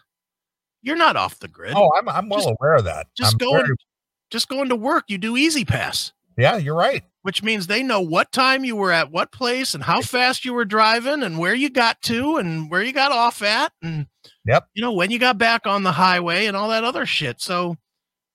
[0.82, 3.06] you're not off the grid Oh, I'm I'm well Just- aware of that.
[3.16, 3.76] just I'm going very-
[4.30, 7.04] just going to work you do E-ZPass yeah, you're right.
[7.22, 10.52] which means they know what time you were at what place and how fast you
[10.52, 14.06] were driving and where you got to and where you got off at and
[14.46, 14.68] Yep.
[14.74, 17.76] you know when you got back on the highway and all that other shit so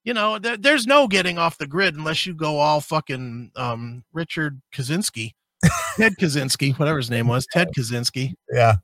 [0.10, 4.04] you know there, there's no getting off the grid unless you go all fucking um
[4.12, 5.34] richard kaczynski
[5.98, 8.34] ted kaczynski whatever his name was ted kaczynski.
[8.52, 8.78] Yeah,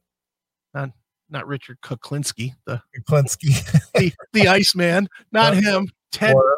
[0.75, 0.91] not
[1.31, 6.57] not richard kuklinski the Kuklinski, the, the iceman not him ted or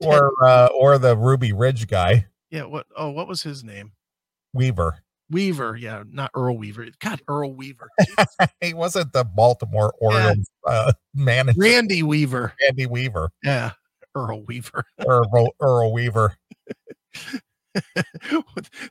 [0.00, 3.92] or uh, or the Ruby Ridge guy, yeah what oh what was his name?
[4.54, 5.02] Weaver.
[5.28, 6.86] weaver yeah not earl weaver.
[6.98, 7.90] God earl weaver
[8.62, 12.54] He wasn't the Baltimore Orioles uh, manager, randy weaver.
[12.66, 13.30] Andy Weaver.
[13.42, 13.72] Yeah,
[14.18, 15.24] Earl Weaver or
[15.60, 16.36] Earl Weaver.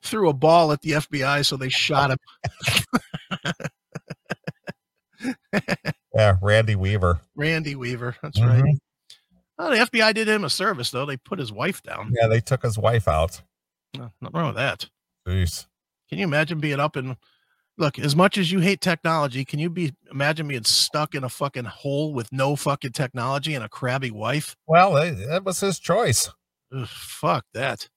[0.03, 2.17] threw a ball at the FBI, so they shot him.
[6.13, 7.21] Yeah, Randy Weaver.
[7.35, 8.15] Randy Weaver.
[8.23, 8.63] That's right.
[8.63, 8.77] Mhm.
[9.59, 11.05] Oh, the FBI did him a service, though.
[11.05, 12.11] They put his wife down.
[12.19, 13.41] Yeah, they took his wife out.
[13.95, 14.89] No, nothing wrong with that.
[15.27, 15.67] Jeez.
[16.09, 17.17] Can you imagine being up in?
[17.79, 21.29] Look, as much as you hate technology, can you be imagine being stuck in a
[21.29, 24.55] fucking hole with no fucking technology and a crabby wife?
[24.65, 26.29] Well, that, that was his choice.
[26.75, 27.87] Ugh, fuck that.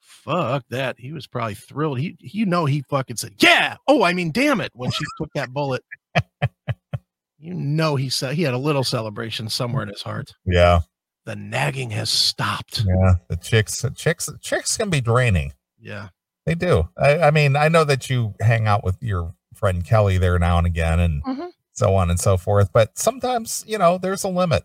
[0.00, 0.96] Fuck that.
[0.98, 1.98] He was probably thrilled.
[1.98, 4.70] He, you know, he fucking said, "Yeah." Oh, I mean, damn it!
[4.74, 5.82] When she took that bullet,
[7.38, 10.32] you know, he said he had a little celebration somewhere in his heart.
[10.46, 10.80] Yeah,
[11.26, 12.84] The nagging has stopped.
[12.86, 13.16] yeah.
[13.28, 15.52] The chicks, the chicks, chicks can be draining.
[15.78, 16.08] Yeah.
[16.46, 16.88] They do.
[16.98, 20.58] I, I mean, I know that you hang out with your friend Kelly there now
[20.58, 21.50] and again, and Mhm.
[21.72, 22.70] so on and so forth.
[22.72, 24.64] But sometimes, you know, there's a limit.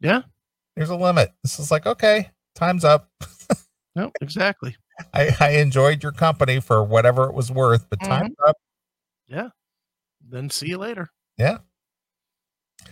[0.00, 0.22] Yeah.
[0.74, 1.32] There's a limit.
[1.42, 3.10] This is like, okay, time's up.
[3.94, 4.76] no, exactly.
[5.14, 8.48] I, I enjoyed your company for whatever it was worth, but time's mm-hmm.
[8.48, 8.56] up.
[9.28, 9.48] Yeah.
[10.28, 11.10] Then see you later.
[11.38, 11.58] Yeah.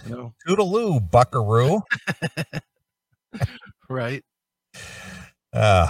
[0.07, 0.35] No.
[0.47, 1.81] Toodaloo, buckaroo.
[3.89, 4.23] right.
[5.53, 5.89] Uh,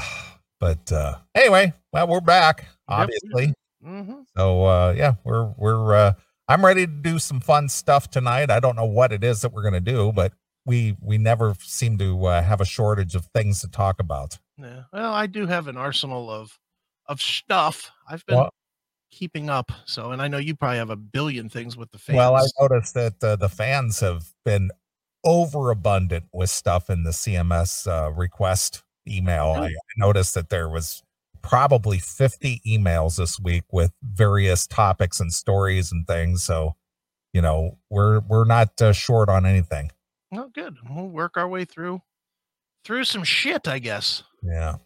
[0.65, 3.49] but uh, anyway, well, we're back, obviously.
[3.49, 3.55] Yep.
[3.87, 4.21] Mm-hmm.
[4.35, 6.13] So uh, yeah, we're we're uh,
[6.49, 8.51] I'm ready to do some fun stuff tonight.
[8.51, 10.33] I don't know what it is that we're gonna do, but
[10.65, 14.39] we we never seem to uh, have a shortage of things to talk about.
[14.57, 14.85] Yeah.
[14.91, 16.59] Well, I do have an arsenal of
[17.09, 17.91] of stuff.
[18.09, 18.55] I've been well,
[19.11, 19.71] keeping up.
[19.85, 22.17] So, and I know you probably have a billion things with the fans.
[22.17, 24.71] Well, I noticed that uh, the fans have been
[25.25, 29.55] overabundant with stuff in the CMS uh, request email.
[29.57, 31.03] I, I noticed that there was
[31.43, 36.43] probably 50 emails this week with various topics and stories and things.
[36.43, 36.75] So,
[37.33, 39.91] you know, we're we're not uh, short on anything.
[40.33, 40.77] Oh, good.
[40.89, 42.01] We'll work our way through
[42.85, 44.23] through some shit, I guess.
[44.43, 44.77] Yeah.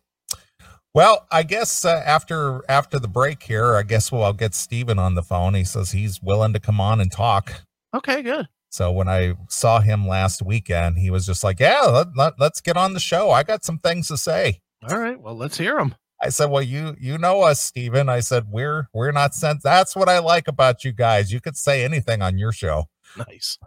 [0.94, 4.98] Well, I guess uh, after after the break here, I guess we'll I'll get Stephen
[4.98, 5.54] on the phone.
[5.54, 7.62] He says he's willing to come on and talk.
[7.94, 8.48] Okay, good.
[8.70, 12.60] So when I saw him last weekend, he was just like, "Yeah, let, let, let's
[12.60, 13.30] get on the show.
[13.30, 15.94] I got some things to say." All right, well, let's hear them.
[16.22, 18.08] I said, "Well, you you know us, Stephen.
[18.08, 19.62] I said, "We're we're not sent.
[19.62, 21.32] That's what I like about you guys.
[21.32, 22.84] You could say anything on your show."
[23.16, 23.58] Nice.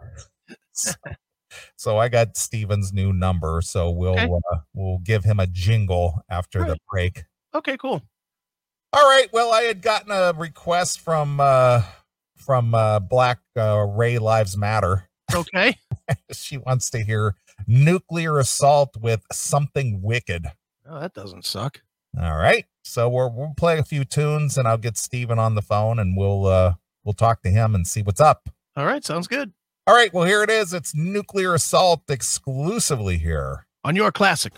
[0.72, 0.92] so,
[1.76, 4.24] so I got Stephen's new number, so we'll okay.
[4.24, 6.68] uh, we'll give him a jingle after right.
[6.68, 7.24] the break.
[7.54, 8.02] Okay, cool.
[8.92, 9.28] All right.
[9.32, 11.82] Well, I had gotten a request from uh
[12.44, 15.08] from uh Black uh, Ray Lives Matter.
[15.34, 15.78] Okay.
[16.32, 17.36] she wants to hear
[17.66, 20.46] nuclear assault with something wicked.
[20.88, 21.80] Oh, that doesn't suck.
[22.20, 22.66] All right.
[22.84, 26.16] So we're we'll play a few tunes and I'll get Stephen on the phone and
[26.16, 26.74] we'll uh
[27.04, 28.48] we'll talk to him and see what's up.
[28.76, 29.52] All right, sounds good.
[29.86, 30.72] All right, well here it is.
[30.72, 34.52] It's nuclear assault exclusively here on your classic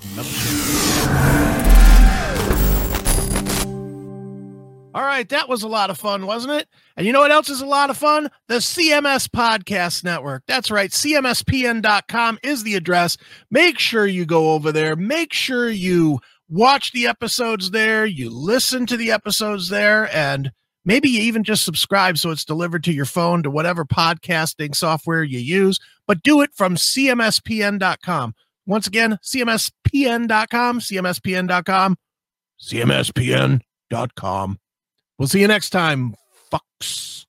[4.95, 6.69] All right, that was a lot of fun, wasn't it?
[6.97, 8.31] And you know what else is a lot of fun?
[8.47, 10.45] The CMS Podcast Network.
[10.47, 10.91] That's right.
[10.91, 13.17] CMSPN.com is the address.
[13.51, 14.95] Make sure you go over there.
[14.95, 20.53] Make sure you watch the episodes there, you listen to the episodes there, and
[20.85, 25.25] maybe you even just subscribe so it's delivered to your phone to whatever podcasting software
[25.25, 28.35] you use, but do it from cmspn.com.
[28.67, 31.97] Once again, cmspn.com, cmspn.com,
[32.61, 34.59] cmspn.com.
[35.19, 36.15] We'll see you next time,
[36.53, 37.27] fucks.